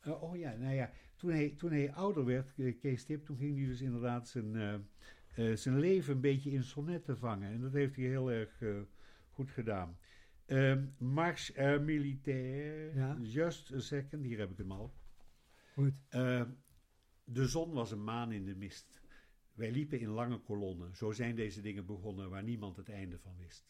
[0.00, 0.90] Eh, oh ja, nou ja.
[1.24, 4.56] Toen hij, toen hij ouder werd, eh, Kees Tip, toen ging hij dus inderdaad zijn,
[4.56, 4.74] eh,
[5.50, 7.52] eh, zijn leven een beetje in sonnetten vangen.
[7.52, 8.62] En dat heeft hij heel erg
[9.30, 9.98] goed gedaan.
[10.46, 13.18] Ehm Mars Air Militaire, Ja.
[13.22, 14.94] Just a Second, hier heb ik hem al.
[15.72, 15.92] Goed.
[16.08, 16.50] Ehm,
[17.24, 19.02] de zon was een maan in de mist.
[19.52, 20.96] Wij liepen in lange kolonnen.
[20.96, 23.68] Zo zijn deze dingen begonnen waar niemand het einde van wist.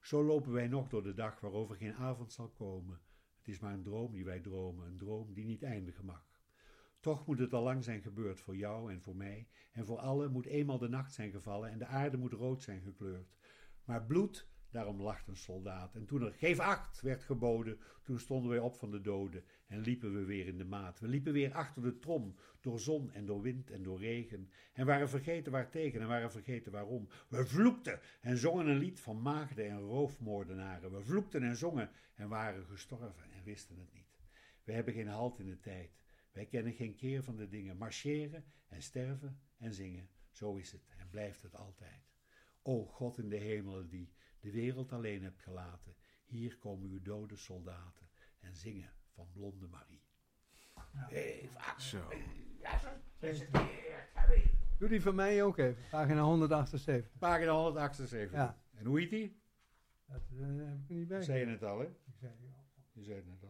[0.00, 3.00] Zo lopen wij nog door de dag waarover geen avond zal komen.
[3.38, 6.29] Het is maar een droom die wij dromen, een droom die niet eindigen mag.
[7.00, 10.32] Toch moet het al lang zijn gebeurd voor jou en voor mij, en voor allen
[10.32, 13.34] moet eenmaal de nacht zijn gevallen en de aarde moet rood zijn gekleurd.
[13.84, 15.94] Maar bloed Daarom lacht een soldaat.
[15.94, 19.80] En toen er geef acht werd geboden, toen stonden wij op van de doden en
[19.80, 21.00] liepen we weer in de maat.
[21.00, 24.50] We liepen weer achter de trom, door zon en door wind en door regen.
[24.72, 27.08] En waren vergeten waartegen en waren vergeten waarom.
[27.28, 30.92] We vloekten en zongen een lied van maagden en roofmoordenaren.
[30.92, 34.18] We vloekten en zongen en waren gestorven en wisten het niet.
[34.64, 35.99] We hebben geen halt in de tijd.
[36.32, 37.76] Wij kennen geen keer van de dingen.
[37.76, 40.08] Marcheren en sterven en zingen.
[40.30, 42.08] Zo is het en blijft het altijd.
[42.62, 47.36] O God in de hemelen die de wereld alleen hebt gelaten, hier komen uw dode
[47.36, 48.08] soldaten
[48.40, 50.02] en zingen van blonde Marie.
[51.78, 52.08] Zo.
[54.78, 57.18] Doe die van mij ook even, pagina 178.
[57.18, 58.32] Pagina 178.
[58.32, 58.62] Ja.
[58.70, 59.42] En hoe heet die?
[60.06, 61.22] Dat eh, heb ik niet bij.
[61.22, 61.86] Zei je het al, hè?
[61.86, 63.49] Ik zei, ja, Je zei het net al.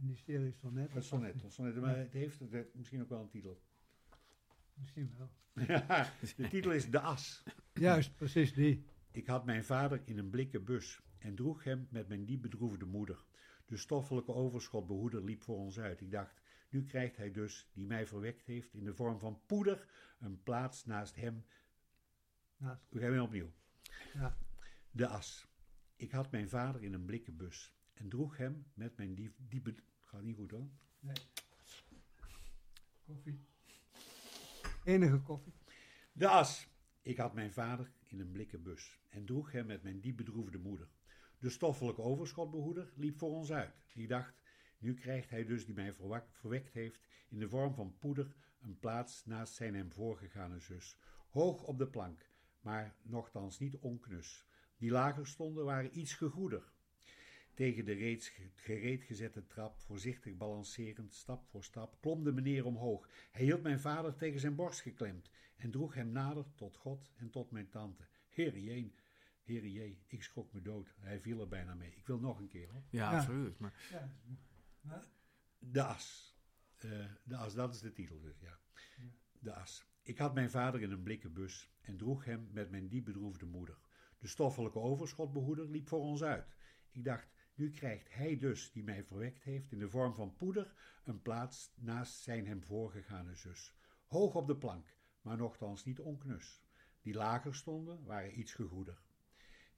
[0.00, 0.92] In die serie sonnet.
[0.92, 1.42] Het sonnet.
[1.42, 1.76] Het sonnet.
[1.80, 3.62] Maar het heeft het- misschien ook wel een titel.
[4.74, 5.30] Misschien wel.
[6.36, 7.42] de titel is De As.
[7.72, 8.84] Juist, precies die.
[9.10, 12.84] Ik had mijn vader in een blikken bus en droeg hem met mijn diep bedroefde
[12.84, 13.24] moeder.
[13.66, 16.00] De stoffelijke overschotbehoeder liep voor ons uit.
[16.00, 19.88] Ik dacht, nu krijgt hij dus, die mij verwekt heeft, in de vorm van poeder,
[20.18, 21.44] een plaats naast hem.
[22.56, 22.86] Naast.
[22.90, 23.52] We gaan weer opnieuw.
[24.14, 24.38] Ja.
[24.90, 25.48] De as.
[25.96, 29.34] Ik had mijn vader in een blikken bus en droeg hem met mijn diep...
[29.36, 29.74] diepe...
[30.10, 30.68] Gaat niet goed hoor.
[31.00, 31.16] Nee.
[33.06, 33.40] Koffie.
[34.84, 35.52] Enige koffie.
[36.12, 36.68] De as.
[37.02, 40.58] Ik had mijn vader in een blikken bus en droeg hem met mijn diep bedroefde
[40.58, 40.88] moeder.
[41.38, 43.82] De stoffelijke overschotbehoeder liep voor ons uit.
[43.94, 44.42] Ik dacht,
[44.78, 45.94] nu krijgt hij dus, die mij
[46.30, 50.98] verwekt heeft, in de vorm van poeder, een plaats naast zijn hem voorgegane zus.
[51.28, 52.30] Hoog op de plank,
[52.60, 54.46] maar nochtans niet onknus.
[54.76, 56.72] Die lager stonden waren iets gegoeder.
[57.60, 62.64] Tegen de reeds ge- gereed gezette trap, voorzichtig balancerend, stap voor stap, klom de meneer
[62.64, 63.08] omhoog.
[63.30, 67.30] Hij hield mijn vader tegen zijn borst geklemd en droeg hem nader tot God en
[67.30, 68.06] tot mijn tante.
[68.28, 68.94] Heere Jeen,
[69.42, 70.94] Heere Jee, ik schrok me dood.
[70.98, 71.94] Hij viel er bijna mee.
[71.96, 72.82] Ik wil nog een keer hoor.
[72.90, 73.16] Ja, Ja.
[73.18, 73.58] absoluut.
[73.58, 73.88] Maar
[74.82, 75.02] Ja.
[75.58, 76.36] De As.
[76.76, 78.58] Eh, de As, dat is de titel dus, ja.
[79.38, 79.86] De As.
[80.02, 83.46] Ik had mijn vader in een blikken bus en droeg hem met mijn diep bedroefde
[83.46, 83.78] moeder.
[84.18, 86.54] De stoffelijke overschotbehoeder liep voor ons uit.
[86.90, 87.28] Ik dacht,
[87.60, 91.72] nu krijgt hij dus, die mij verwekt heeft, in de vorm van poeder, een plaats
[91.76, 93.74] naast zijn hem voorgegane zus.
[94.06, 96.62] Hoog op de plank, maar nochtans niet onknus.
[97.02, 99.02] Die lager stonden, waren iets gegoeder.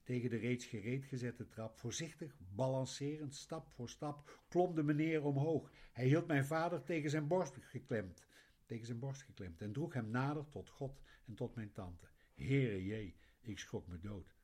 [0.03, 5.71] Tegen de reeds gereed gezette trap, voorzichtig, balancerend, stap voor stap, klom de meneer omhoog.
[5.91, 8.25] Hij hield mijn vader tegen zijn borst geklemd,
[8.65, 12.07] tegen zijn borst geklemd en droeg hem nader tot God en tot mijn tante.
[12.33, 14.35] Heere jee, ik schrok me dood.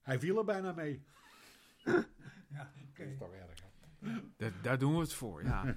[0.00, 1.04] Hij viel er bijna mee.
[2.48, 3.60] Ja, Dat is toch erg,
[4.40, 4.50] hè?
[4.62, 5.64] daar, doen we het voor, ja.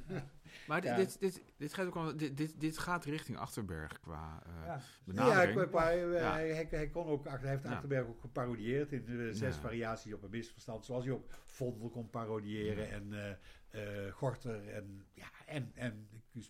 [0.68, 0.95] Maar dit, Ja.
[0.95, 4.74] dit, dit, dit, gaat ook al, dit, dit, dit gaat richting Achterberg qua eh, Ja.
[4.74, 5.62] Ja, benadering.
[5.62, 6.32] ik- maar, eh, Ja.
[6.34, 7.72] Hij, hij, kon ook, hij heeft Ja.
[7.72, 9.62] Achterberg ook geparodieerd in de zes Ja.
[9.62, 10.86] variaties op een misverstand.
[10.86, 16.07] Zoals hij ook Vondel kon parodiëren en eh, eh, Gorter en, ja, en, en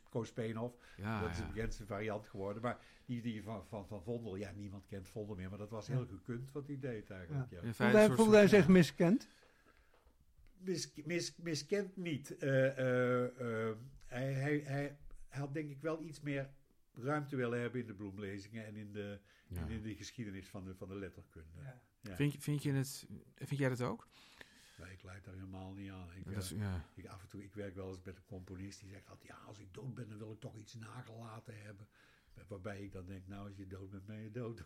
[0.10, 0.76] Koos Speenhof.
[0.98, 1.46] Ja, dat is ja.
[1.46, 2.62] de bekendste variant geworden.
[2.62, 5.50] Maar die, die van, van, van Vondel, ja, niemand kent Vondel meer.
[5.50, 7.50] Maar dat was heel gekund wat hij deed eigenlijk.
[7.52, 7.74] Ja.
[8.16, 9.28] Voelde hij van- zich miskend?
[10.60, 12.38] Mis, mis, miskend niet.
[12.38, 14.98] Eh, eh, eh, hij, hij, hij
[15.30, 16.50] had denk ik wel iets meer
[16.94, 19.62] ruimte willen hebben in de bloemlezingen en in de, Ja.
[19.62, 21.60] en in de geschiedenis van de, van de letterkunde.
[22.02, 22.16] Ja.
[22.16, 24.08] Vind, je- vind, je het, vind jij dat ook?
[24.80, 26.14] Nee, ik leid daar helemaal niet aan.
[26.16, 26.86] Ik, Dat is, ja.
[26.96, 29.38] ik, af en toe, ik werk wel eens met een componist die zegt altijd, ja,
[29.38, 31.88] als ik dood ben, dan wil ik toch iets nagelaten hebben.
[32.48, 34.66] Waarbij ik dan denk, nou, als je dood bent, ben je dood.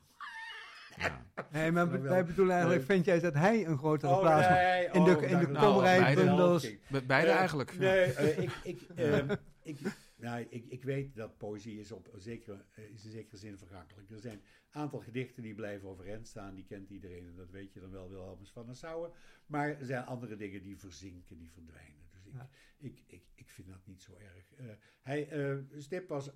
[0.98, 1.22] Ja.
[1.52, 2.96] Nee, maar wij bedoelen eigenlijk, Nee.
[2.96, 4.58] vind jij dat hij een grotere Oh, plaats had?
[4.58, 6.62] nee, in de, oh, in de Nou, komrijbundels?
[6.62, 6.80] beide.
[6.91, 7.72] Be- Beide eigenlijk.
[7.72, 7.80] ja.
[7.80, 9.78] Nee, eh, ik, ik, ehm, ik,
[10.16, 14.10] nou, ik, ik weet dat poëzie is op zekere, eh, is in zekere zin vergankelijk.
[14.12, 16.56] Er zijn een aantal gedichten die blijven overeind staan.
[16.56, 19.12] Die kent iedereen en dat weet je dan wel, Wilhelmus van Nassau.
[19.46, 22.08] Maar er zijn andere dingen die verzinken, die verdwijnen.
[22.12, 22.50] Dus ik, Ja.
[22.78, 24.54] ik, ik, ik vind dat niet zo erg.
[24.58, 24.66] Eh,
[25.02, 26.30] hij, eh, Stip was...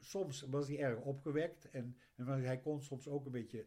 [0.00, 3.66] Soms was hij erg opgewekt en, en hij kon soms ook een beetje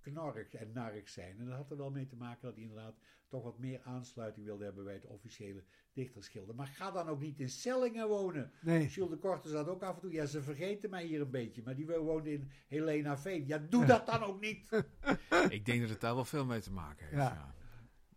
[0.00, 1.38] knorrig en narig zijn.
[1.38, 2.98] En dat had er wel mee te maken dat hij inderdaad
[3.28, 6.54] toch wat meer aansluiting wilde hebben bij het officiële dichterschilder.
[6.54, 8.52] Maar ga dan ook niet in Sellingen wonen.
[8.60, 8.86] Nee.
[8.88, 11.62] Jules de Korte zat ook af en toe, ja ze vergeten mij hier een beetje,
[11.64, 13.46] maar die woonde in Helena Veen.
[13.46, 14.68] Ja, doe dat dan ook niet.
[15.48, 17.16] Ik denk dat het daar wel veel mee te maken heeft.
[17.16, 17.54] Ja.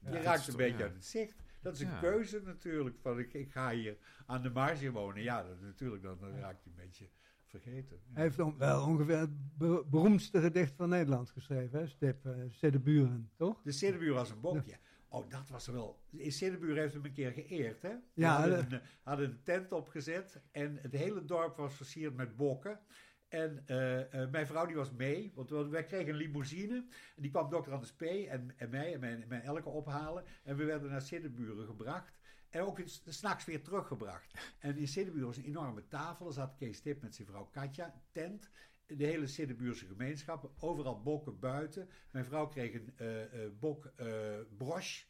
[0.04, 0.12] Ja.
[0.12, 0.84] Je raakt een toch- beetje ja.
[0.84, 1.36] uit het zicht.
[1.62, 2.00] Dat is een Ja.
[2.00, 2.98] keuze natuurlijk.
[3.00, 5.24] Van ik, ik ga hier aan de marge wonen.
[5.24, 7.10] Ja, dat, natuurlijk, dan, dan raak je een beetje
[7.52, 7.98] vergeten.
[8.06, 8.14] Ja.
[8.14, 11.88] Hij heeft wel ongeveer het be- beroemdste gedicht van Nederland geschreven, hè?
[11.88, 12.26] Stip,
[12.64, 13.62] uh, Buren, toch?
[13.64, 14.78] De Siddebuur als een bok, ja.
[15.08, 16.00] Oh, dat was wel.
[16.12, 17.94] In Siddebuur heeft hem een keer geëerd, hè?
[18.14, 22.36] Ja, hadden, dat- een, hadden een tent opgezet en het hele dorp was versierd met
[22.36, 22.80] bokken.
[23.28, 26.76] En eh, eh, mijn vrouw die was mee, want we- wij kregen een limousine.
[27.16, 28.02] En die kwam dokter Anders P.
[28.02, 30.24] en, en mij en mijn, mijn Elke ophalen.
[30.44, 32.20] En we werden naar Siddeburen gebracht.
[32.52, 34.54] En ook s'nachts weer teruggebracht.
[34.60, 36.28] En in Siddeburen was een enorme tafel.
[36.28, 38.50] Er zat Kees Tip met zijn vrouw Katja, tent.
[38.86, 40.52] De hele Siddebuurse gemeenschap.
[40.60, 41.90] Overal bokken buiten.
[42.12, 45.06] Mijn vrouw kreeg een eh, eh, bok eh broche.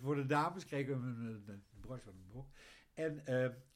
[0.00, 2.48] voor de dames kregen we een, een, broche van een bok.
[2.94, 3.22] En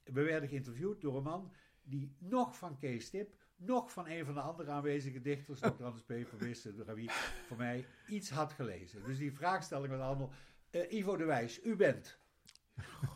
[0.05, 1.53] we werden geïnterviewd door een man
[1.83, 5.85] die nog van Kees Tip, nog van een van de andere aanwezige dichters, Dr.
[5.85, 7.11] Anders door wie
[7.49, 9.05] voor mij iets had gelezen.
[9.05, 10.33] Dus die vraagstelling was allemaal,
[10.71, 12.20] eh, Ivo de Wijs, u bent.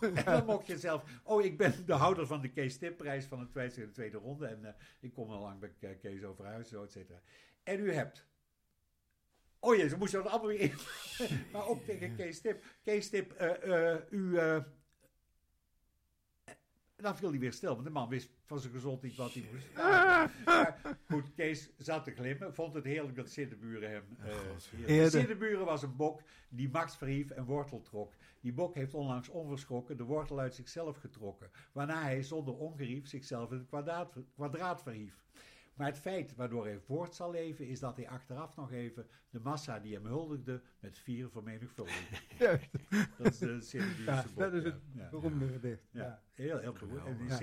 [0.00, 3.40] En dan mocht je zelf, oh ik ben de houder van de Kees Tipprijs van
[3.40, 6.82] het de tweede ronde en eh, ik kom al lang bij Ke- Kees Overhuis, zo
[6.82, 7.20] et cetera.
[7.62, 8.26] En u hebt.
[9.58, 10.74] Oh jee, ze moesten dat allemaal weer in.
[11.52, 12.64] maar ook tegen Kees Tip.
[12.82, 14.38] Kees Tip, eh, eh, u...
[17.04, 19.32] en dan viel hij weer stil, want de man wist van zijn gezond niet wat
[19.32, 19.66] hij moest.
[19.76, 24.02] Ja, maar goed, Kees zat te glimmen, vond het heerlijk dat Siddeburen hem...
[24.86, 25.08] eh.
[25.08, 28.12] Siddeburen was een bok die macht verhief en wortel trok.
[28.40, 33.50] Die bok heeft onlangs onverschrokken de wortel uit zichzelf getrokken, waarna hij zonder ongerief zichzelf
[33.50, 35.22] in het kwadraat, kwadraat verhief.
[35.74, 39.40] Maar het feit waardoor hij voort zal leven, is dat hij achteraf nog even de
[39.40, 42.16] massa die hem huldigde met vier vermenigvuldigde.
[42.44, 42.70] Juist.
[43.18, 45.08] Dat is de Siddebuurse Ja, dat is het Ja.
[45.08, 45.82] beroemde gedicht.
[45.90, 46.22] Ja, Ja.
[46.34, 47.06] heel, heel beroemd.
[47.06, 47.38] En die is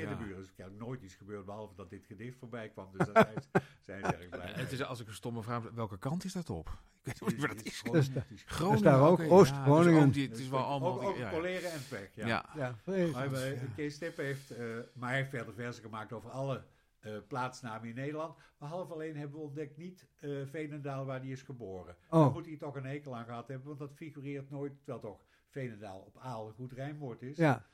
[0.56, 2.90] kennelijk nooit iets gebeurd, behalve dat dit gedicht voorbij kwam.
[2.98, 4.52] Dus zijn ze- zijn erg blij.
[4.52, 6.70] Het is, als ik een stomme vraag heb, welke kant is dat op?
[7.04, 7.80] Ik weet niet meer wat dat is.
[7.80, 8.84] Groningen, het is Groningen.
[8.84, 10.12] daar ook Oost-Groningen.
[10.12, 11.02] Dus het is wel allemaal...
[11.02, 12.28] Ook, ook ja, en pech, ja.
[12.28, 12.46] Ja.
[12.56, 12.76] Ja,
[13.12, 16.64] Maar wij- Kees Tippe heeft, eh, maar hij heeft verder versen gemaakt over alle
[17.02, 18.38] eh, plaatsnamen in Nederland.
[18.58, 21.95] Behalve alleen hebben we ontdekt niet eh Veenendaal waar hij is geboren.
[22.10, 22.22] Oh.
[22.22, 25.24] Daar moet hij toch een hekel aan gehad hebben, want dat figureert nooit, terwijl toch
[25.49, 27.38] Veenendaal op Aal een goed rijmwoord is.
[27.38, 27.66] Ja,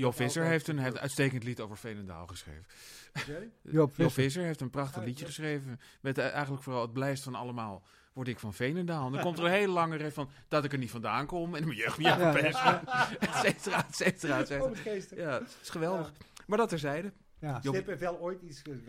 [0.00, 0.98] toch Visser heeft een, gebeurd.
[0.98, 2.64] uitstekend lied over Veenendaal geschreven.
[3.62, 4.10] Job Visser.
[4.10, 5.26] Visser heeft een prachtig liedje ja.
[5.26, 5.80] geschreven.
[6.00, 7.82] Met eh, eigenlijk vooral het blijst van allemaal.
[8.12, 9.06] Word ik van Veenendaal.
[9.06, 11.54] En dan komt er een hele lange rest van dat ik er niet vandaan kom.
[11.54, 12.32] En mijn jeugd niet Ja, ja.
[12.32, 12.86] verpesten.
[13.28, 14.68] Et cetera, et cetera, et cetera.
[14.68, 15.18] wat geestig.
[15.18, 16.12] Ja, het is geweldig.
[16.46, 17.12] Maar dat terzijde.
[17.40, 17.60] Ja.
[17.60, 18.82] Stip heeft wel ooit iets, ik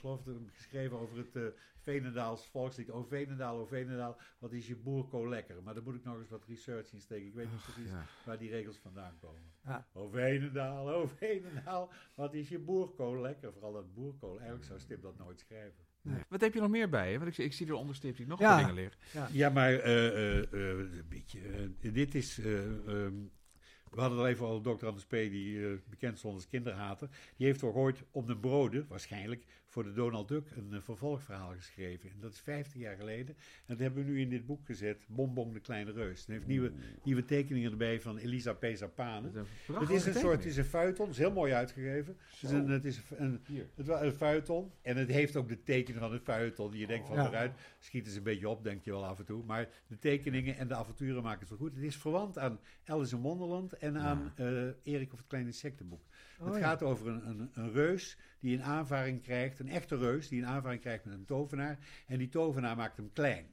[0.00, 1.42] geloof dat hem geschreven over het eh
[1.80, 2.90] Veenendaals volkslied.
[2.90, 5.62] Oh Veenendaal, oh Veenendaal, wat is je boerko lekker.
[5.62, 7.26] Maar daar moet ik nog eens wat research in steken.
[7.26, 8.06] Ik weet niet precies ja.
[8.24, 9.40] waar die regels vandaan komen.
[9.64, 9.86] Ja.
[9.92, 13.52] Oh Veenendaal, oh Veenendaal, wat is je boerko lekker.
[13.52, 14.34] Vooral dat boerkool.
[14.36, 15.84] Eigenlijk zou Stip dat nooit schrijven.
[16.28, 17.18] Wat heb je nog meer bij?
[17.18, 18.48] Want ik, ik zie er onderstip die nog Ja.
[18.50, 18.98] wat dingen liggen.
[19.32, 21.40] Ja, maar eh, eh, eh, een beetje.
[21.92, 22.38] dit is.
[22.38, 23.14] eh, ehm,
[23.90, 24.86] we hadden al even over Dr.
[24.86, 27.08] Anders P., die eh, bekend stond als kinderhater.
[27.36, 29.44] Die heeft toch ooit om de broden, waarschijnlijk,
[29.76, 32.10] voor de Donald Duck een eh, vervolgverhaal geschreven.
[32.10, 33.36] En dat is 50 jaar geleden.
[33.36, 36.20] En dat hebben we nu in dit boek gezet, Bonbon de Kleine Reus.
[36.20, 36.72] Het heeft nieuwe,
[37.02, 38.66] nieuwe tekeningen erbij van Elisa P.
[38.74, 39.30] Zapane.
[39.72, 42.16] Het is een soort, het is een feuilleton, het is heel mooi uitgegeven.
[42.18, 43.40] Het is een, het is een,
[43.74, 46.72] het was een feuilleton en het heeft ook de tekenen van een feuilleton.
[46.72, 49.44] Je denkt van eruit, schieten ze een beetje op, denk je wel af en toe.
[49.44, 51.74] Maar de tekeningen en de avonturen maken het wel goed.
[51.74, 54.46] Het is verwant aan Alice in Wonderland en aan eh,
[54.82, 56.02] Erik of het Kleine Insectenboek.
[56.40, 56.60] Oh, het ja.
[56.60, 60.48] gaat over een, een, een reus die een aanvaring krijgt, een echte reus die een
[60.48, 61.78] aanvaring krijgt met een tovenaar.
[62.06, 63.46] En die tovenaar maakt hem klein.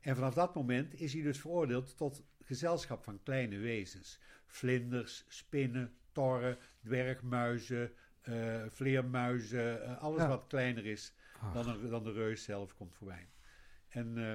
[0.00, 4.18] En vanaf dat moment is hij dus veroordeeld tot gezelschap van kleine wezens.
[4.46, 10.28] Vlinders, spinnen, torren, dwergmuizen, eh, vleermuizen, eh, alles Ja.
[10.28, 11.14] wat kleiner is
[11.52, 13.28] dan, een- dan de reus zelf komt voorbij.
[13.88, 14.34] En eh,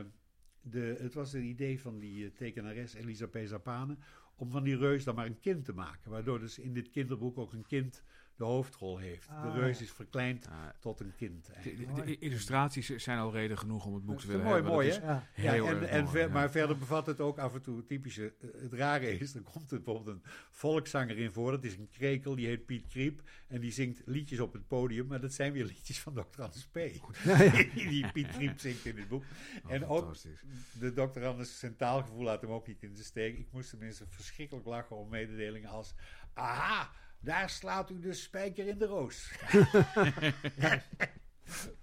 [0.61, 3.37] de, het was het idee van die tekenares Elisa P.
[4.39, 6.11] Om van die reus dan maar een kind te maken.
[6.11, 8.03] Waardoor dus in dit kinderboek ook een kind
[8.39, 9.27] de hoofdrol heeft.
[9.29, 9.83] Ah, de reus ja.
[9.83, 11.45] is verkleind Ja, tot een kind.
[11.45, 11.95] de, eigenlijk.
[11.95, 14.71] de- de illustraties zijn al reden genoeg om het boek te willen mooi, hebben.
[14.73, 15.03] mooi, Dat is
[15.43, 15.53] Ja.
[15.55, 16.33] En, en mooi, ver- ja.
[16.33, 18.33] maar verder bevat het ook af en toe typische.
[18.41, 21.51] eh, Het rare is, er komt er bijvoorbeeld een volkszanger in voor.
[21.51, 23.21] Dat is een krekel, die heet Piet Kriep.
[23.47, 25.07] En die zingt liedjes op het podium.
[25.07, 26.41] Maar dat zijn weer liedjes van Dr.
[26.41, 26.73] Anders P.
[27.89, 29.23] die Piet Kriep zingt in het boek.
[29.65, 30.13] Oh, en ook
[30.79, 31.25] de Dr.
[31.25, 33.37] Anders zijn taalgevoel laat hem ook niet in de steek.
[33.37, 35.93] Ik moest tenminste verschrikkelijk lachen om mededelingen als...
[36.33, 39.31] Aha, daar slaat u de spijker in de roos.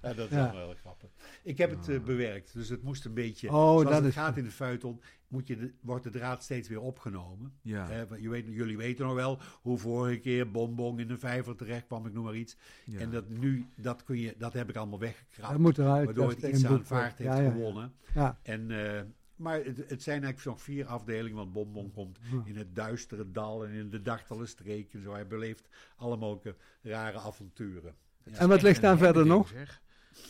[0.02, 0.52] Ja, dat is Ja.
[0.52, 1.10] wel grappig.
[1.42, 3.48] Ik heb het eh, bewerkt, dus het moest een beetje...
[3.48, 6.42] Oh, zoals dat het is- gaat in de feuilleton, moet je de, wordt de draad
[6.42, 7.52] steeds weer opgenomen.
[7.62, 7.90] Ja.
[7.90, 11.56] Eh, want je weet, jullie weten nog wel hoe vorige keer Bonbon in een vijver
[11.56, 12.56] terecht kwam, ik noem maar iets.
[12.84, 12.98] Ja.
[13.00, 15.50] En dat nu, dat, kun je, dat heb ik allemaal weggekrapt.
[15.52, 16.04] Dat moet eruit.
[16.04, 17.92] waardoor dat het is iets aan vaart heeft Ja, ja, gewonnen.
[18.14, 18.38] Ja.
[18.42, 19.02] En, eh,
[19.36, 23.66] maar het, het zijn eigenlijk nog vier afdelingen, want Bonbon komt in het duistere dal
[23.66, 25.12] en in de dartele streek en zo.
[25.12, 26.42] Hij beleeft allemaal
[26.82, 27.94] rare avonturen.
[28.24, 28.38] Ja.
[28.38, 29.48] En wat ligt daar verder nog?
[29.48, 29.82] zeg.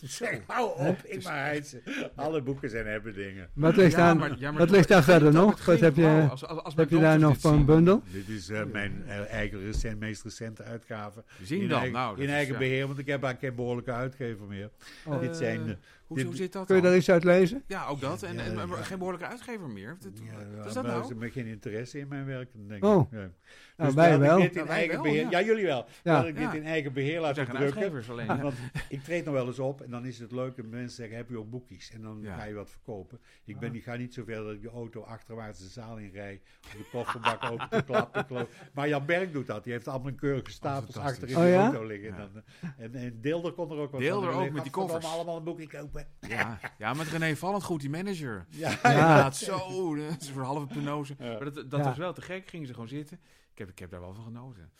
[0.02, 1.82] Zeg, hou op, ik maar Heidse.
[2.14, 3.48] Alle boeken zijn hebben dingen.
[3.54, 5.64] Wat ligt, Ja, daar, maar- ja, maar wat dat- ligt daar verder dat nog?
[5.64, 8.02] Wat heb je, Als- als- als heb je daar nog dit zien, bundel?
[8.12, 11.24] Dit is eh, mijn eh, eigen recent, meest recente uitgave.
[11.42, 11.78] Zing in dan.
[11.78, 12.58] eigen, nou, dat in is, eigen ja.
[12.58, 14.70] beheer, want ik heb eigenlijk geen behoorlijke uitgever meer.
[15.06, 15.20] Oh.
[15.20, 15.68] dit zijn...
[15.68, 15.74] eh,
[16.06, 17.62] Hoe, dit- hoe zit dat Kun je daar iets uit lezen?
[17.66, 18.22] Ja, ook dat.
[18.22, 18.66] En, Ja, en, ja.
[18.66, 19.96] maar geen behoorlijke uitgever meer.
[20.00, 21.04] Dat, ja, wat is dat maar nou?
[21.04, 23.06] Ze hebben geen interesse in mijn werk, denk Oh.
[23.12, 23.18] ik.
[23.18, 23.30] Ja.
[23.76, 24.38] Nou, Dus wij toen had wel.
[24.38, 25.38] Ik dit in Ja, wij eigen wel, beheer, ja.
[25.38, 25.42] ja.
[25.46, 25.86] jullie wel.
[26.02, 26.14] Ja.
[26.16, 26.50] Had ik Ja.
[26.50, 27.62] dit in eigen beheer zeggen drukken.
[27.64, 28.26] uitgevers alleen.
[28.26, 28.40] Ja.
[28.40, 28.54] Want
[28.88, 31.28] ik treed nog wel eens op en dan is het leuk dat mensen zeggen: Heb
[31.28, 31.90] je ook boekjes?
[31.90, 32.36] En dan Ja.
[32.36, 33.20] ga je wat verkopen.
[33.44, 36.40] Ik, ben, ik ga niet zover dat ik de auto achterwaarts de zaal in rij.
[36.72, 38.46] Om de kofferbak open te klappen.
[38.74, 39.64] Maar Jan Berg doet dat.
[39.64, 41.22] Die heeft allemaal een keurige stapels fantastisch.
[41.22, 41.64] achter in Oh, de ja?
[41.64, 42.08] auto liggen.
[42.08, 42.16] Ja.
[42.18, 42.42] En, dan,
[42.76, 45.04] en, en Deelder kon er ook wat Deelder ook met die koffers.
[45.04, 46.06] allemaal een boekje kopen.
[46.20, 48.46] Ja, ja, met René Vallend goed, die manager.
[48.50, 48.90] Ja, Ja.
[48.90, 49.94] Inderdaad, zo.
[49.96, 51.14] eh, Het is voor halve penose.
[51.18, 51.24] Ja.
[51.24, 51.86] Maar dat, dat Ja.
[51.86, 52.48] was wel te gek.
[52.48, 53.20] Gingen ze gewoon zitten.
[53.52, 54.70] Ik heb, ik heb daar wel van genoten.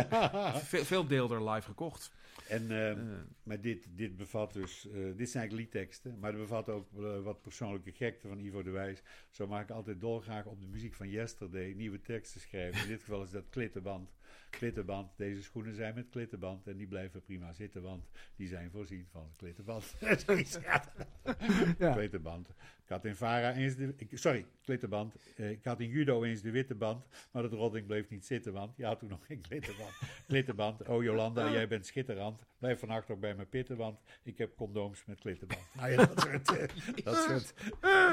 [0.64, 2.10] Veel, veel deelder live gekocht.
[2.48, 2.96] En Eh,
[3.42, 7.22] Maar dit, dit bevat dus, eh, dit zijn eigenlijk liedteksten, maar het bevat ook eh,
[7.22, 9.02] wat persoonlijke gekte van Ivo de Wijs.
[9.30, 12.82] Zo mag ik altijd dolgraag op de muziek van Yesterday nieuwe teksten schrijven.
[12.82, 14.14] In dit geval is dat klittenband.
[14.50, 19.06] Klittenband, deze schoenen zijn met klittenband en die blijven prima zitten, want die zijn voorzien
[19.10, 19.94] van klittenband.
[21.78, 21.92] Ja.
[21.92, 22.48] Klittenband.
[22.86, 25.14] Ik had in Vara eens de, ik- sorry, klittenband.
[25.36, 28.52] Eh, ik had in judo eens de witte band, maar dat rodding bleef niet zitten,
[28.52, 29.90] want je had toen nog geen klittenband.
[30.28, 32.42] klittenband, oh Jolanda, jij bent schitterend.
[32.58, 35.60] Blijf vannacht ook bij mijn pitten, want ik heb condooms met klittenband.
[35.76, 36.68] Nou ja, dat soort, eh,
[37.04, 37.54] dat soort.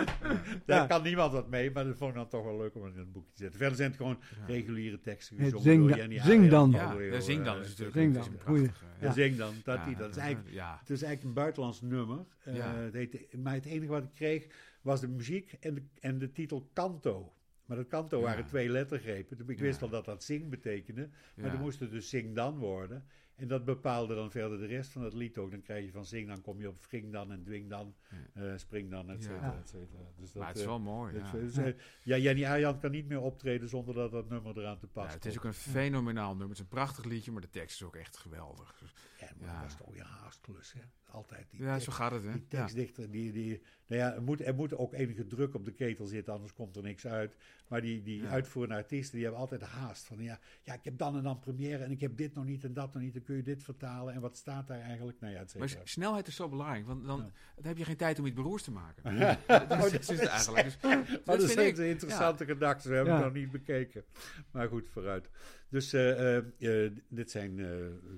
[0.65, 2.97] Daar kan niemand wat mee, maar dat vond ik dan toch wel leuk om in
[2.97, 3.59] een boekje te zetten.
[3.59, 6.71] Verder zijn het gewoon reguliere teksten Heet gezongen Zing door Jenny Zing dan.
[6.71, 8.71] ja, Heel, ja, zing dan eh, is natuurlijk Zing dan, een ja,
[9.01, 9.11] ja.
[9.11, 12.25] Zing dan, dat, die, dat is eigenlijk het is eigenlijk een buitenlands nummer.
[12.43, 14.47] Eh, het heette- maar het enige wat ik kreeg
[14.83, 17.33] was de muziek en de, en de titel Kanto.
[17.65, 18.23] Maar dat Kanto Ja.
[18.23, 19.49] waren twee lettergrepen.
[19.49, 19.79] Ik wist Ja.
[19.79, 21.09] wel dat dat zing betekende.
[21.35, 21.51] Maar Ja.
[21.51, 23.05] dan moest het dus zing dan worden.
[23.43, 25.51] En dat bepaalde dan verder de rest van het lied ook.
[25.51, 27.95] Dan krijg je van zing dan, kom je op wring dan en dwing dan,
[28.33, 29.57] eh, spring dan, et cetera, Ja.
[29.59, 29.99] et cetera.
[30.17, 31.13] Dus dat, Maar het is eh, wel mooi.
[31.13, 31.31] dat- Ja.
[31.31, 31.73] dus, eh,
[32.03, 35.13] ja, Jenny Arjan kan niet meer optreden zonder dat dat nummer eraan te Ja, pas
[35.13, 36.47] het is ook een fenomenaal nummer.
[36.47, 38.75] Het is een prachtig liedje, maar de tekst is ook echt geweldig.
[38.79, 39.61] Dus, Ja, maar Ja.
[39.61, 40.79] dat is toch je haastklus, hè?
[41.11, 41.85] Altijd die ja, tekst.
[41.85, 42.31] zo gaat het, hè?
[42.31, 42.47] Die Ja.
[42.59, 46.05] tekstdichter, die, die, nou ja, er, moet, er moet ook enige druk op de ketel
[46.05, 47.35] zitten, anders komt er niks uit.
[47.67, 48.27] Maar die, die Ja.
[48.29, 50.05] uitvoerende artiesten, die hebben altijd haast.
[50.05, 52.63] Van ja, ja, ik heb dan en dan première en ik heb dit nog niet
[52.63, 53.13] en dat nog niet.
[53.13, 55.19] Dan kun je dit vertalen en wat staat daar eigenlijk?
[55.19, 57.31] Nou ja, et Maar snelheid is zo belangrijk, want dan, Ja.
[57.55, 59.15] dan heb je geen tijd om iets beroers te maken.
[59.17, 59.39] Ja.
[59.47, 60.63] Dat Oh, is, dat dat is het is- eigenlijk.
[60.81, 61.91] Dus, Maar dat is vind een ik.
[61.91, 63.19] interessante gedachte, we hebben Ja.
[63.23, 64.03] het nog niet bekeken.
[64.51, 65.29] Maar goed, vooruit.
[65.69, 67.67] Dus eh, eh, eh, dit zijn eh,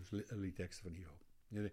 [0.10, 1.10] li- liedteksten van Ivo.
[1.62, 1.72] Nu,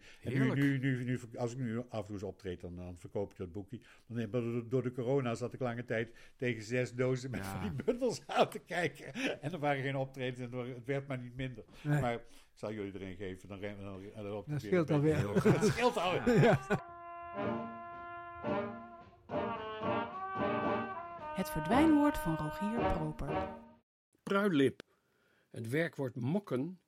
[0.54, 3.36] nu, nu, nu, als ik nu af en toe eens optreed, dan, dan verkoop ik
[3.36, 3.80] dat boekje.
[4.06, 7.50] Dan, heb- door- door de corona zat ik lange tijd tegen zes dozen met Ja.
[7.50, 9.12] van die bundels aan te kijken.
[9.40, 11.64] En er waren geen optredens en het werd maar niet minder.
[11.82, 12.00] Nee.
[12.00, 12.20] Maar ik
[12.54, 14.12] zal jullie er een geven, dan rennen we
[14.46, 15.22] dan, scheelt alweer.
[15.42, 16.58] Dat scheelt alweer.
[21.34, 23.48] Het verdwijnwoord van Rogier Proper.
[24.22, 24.82] Pruillip.
[25.50, 26.80] Het werkwoord mokken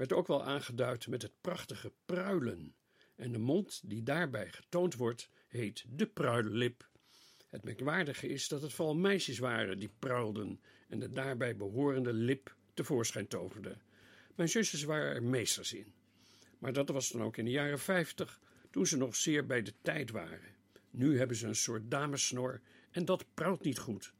[0.00, 2.74] werd ook wel aangeduid met het prachtige pruilen.
[3.16, 6.88] En de mond die daarbij getoond wordt, heet de pruillip.
[7.46, 12.56] Het merkwaardige is dat het vooral meisjes waren die pruilden en de daarbij behorende lip
[12.74, 13.82] tevoorschijn toverden.
[14.34, 15.92] Mijn zusjes waren er meesters in.
[16.58, 18.40] Maar dat was dan ook in de jaren 50,
[18.70, 20.54] toen ze nog zeer bij de tijd waren.
[20.90, 24.12] Nu hebben ze een soort damessnor en dat pruilt niet goed.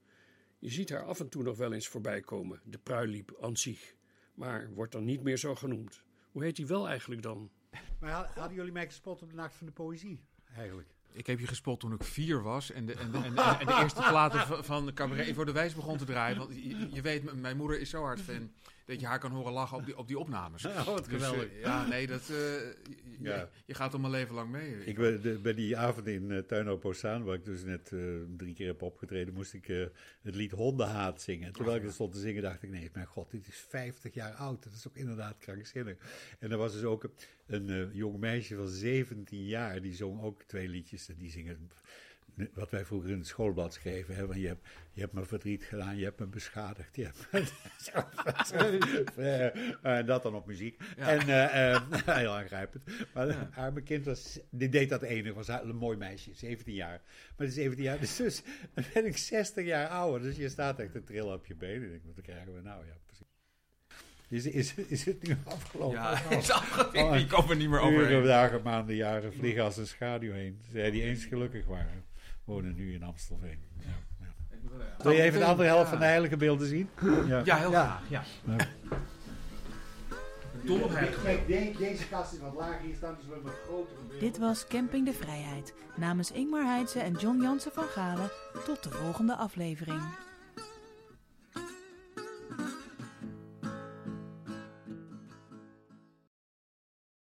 [0.59, 3.99] Je ziet haar af en toe nog wel eens voorbij komen, de pruiliep aan zich.
[4.41, 6.03] Maar wordt dan niet meer zo genoemd.
[6.33, 7.51] Hoe heet die wel eigenlijk dan?
[8.01, 10.25] Maar had- hadden jullie mij gespot op de Nacht van de Poëzie,
[10.55, 10.89] eigenlijk?
[11.13, 13.67] Ik heb je gespot toen ik vier was en de, en de, en de, en
[13.67, 16.39] de eerste platen van, van Cabaret voor de Wijs begon te draaien.
[16.39, 18.51] Want je, je weet, mijn moeder is zo hard fan
[18.91, 20.65] dat je haar kan horen lachen op die, op die opnames.
[20.71, 21.61] Oh, wat Dus, eh, geweldig.
[21.61, 23.49] ja, nee, dat, eh, je, Ja.
[23.67, 24.85] je gaat al mijn leven lang mee.
[24.87, 28.01] Ik ben, de, bij die avond in uh, waar ik dus net eh,
[28.37, 29.67] drie keer heb opgetreden, moest ik
[30.23, 31.53] het lied Hondenhaat zingen.
[31.53, 34.33] Terwijl ik er stond te zingen, dacht ik, nee, mijn god, dit is 50 jaar
[34.33, 34.63] oud.
[34.63, 35.97] Dat is ook inderdaad krankzinnig.
[36.39, 37.11] En er was dus ook
[37.51, 41.09] een eh, jong meisje van 17 jaar, die zong ook twee liedjes.
[41.09, 41.71] En die zingen
[42.55, 44.15] wat wij vroeger in het schoolblad schreven.
[44.15, 46.97] Hè, van je, hebt, je hebt me verdriet gedaan, je hebt me beschadigd.
[46.97, 47.49] Je hebt me-
[49.83, 50.81] Eh, dat dan op muziek.
[50.97, 51.83] En eh, eh,
[52.21, 52.85] heel aangrijpend.
[53.15, 57.03] Maar de arme kind was, die deed dat enige, was een mooi meisje, 17 jaar.
[57.37, 58.43] Maar die 17 jaar, dus, dus
[58.75, 60.23] dan ben ik 60 jaar ouder.
[60.23, 61.83] Dus je staat echt te trillen op je benen.
[61.83, 62.87] Ik denk, wat krijgen we nou?
[62.87, 62.97] Ja.
[64.31, 65.99] Is, is, is het nu afgelopen?
[65.99, 67.05] Ja, Oh, is afgelopen.
[67.05, 68.25] Oh, ik kom er niet meer Uren, overheen.
[68.25, 70.61] dagen, maanden, jaren vliegen als een schaduw heen.
[70.73, 72.05] Zij die eens gelukkig waren,
[72.45, 73.59] wonen nu in Amstelveen.
[73.79, 73.87] Ja,
[74.21, 75.03] ja.
[75.03, 76.89] Wil je even de andere helft van de heilige beelden zien?
[77.27, 77.43] Ja.
[77.45, 77.85] Ja, heel Ja.
[77.85, 78.03] graag.
[78.09, 78.23] Ja.
[78.57, 78.67] Ja.
[81.79, 84.21] Deze kast is wat lager hier staan, dus we hebben een grotere beeld.
[84.21, 85.75] Dit was Camping de Vrijheid.
[85.97, 88.31] Namens Ingmar Heidse en John Jansen van Galen.
[88.65, 90.01] Tot de volgende aflevering.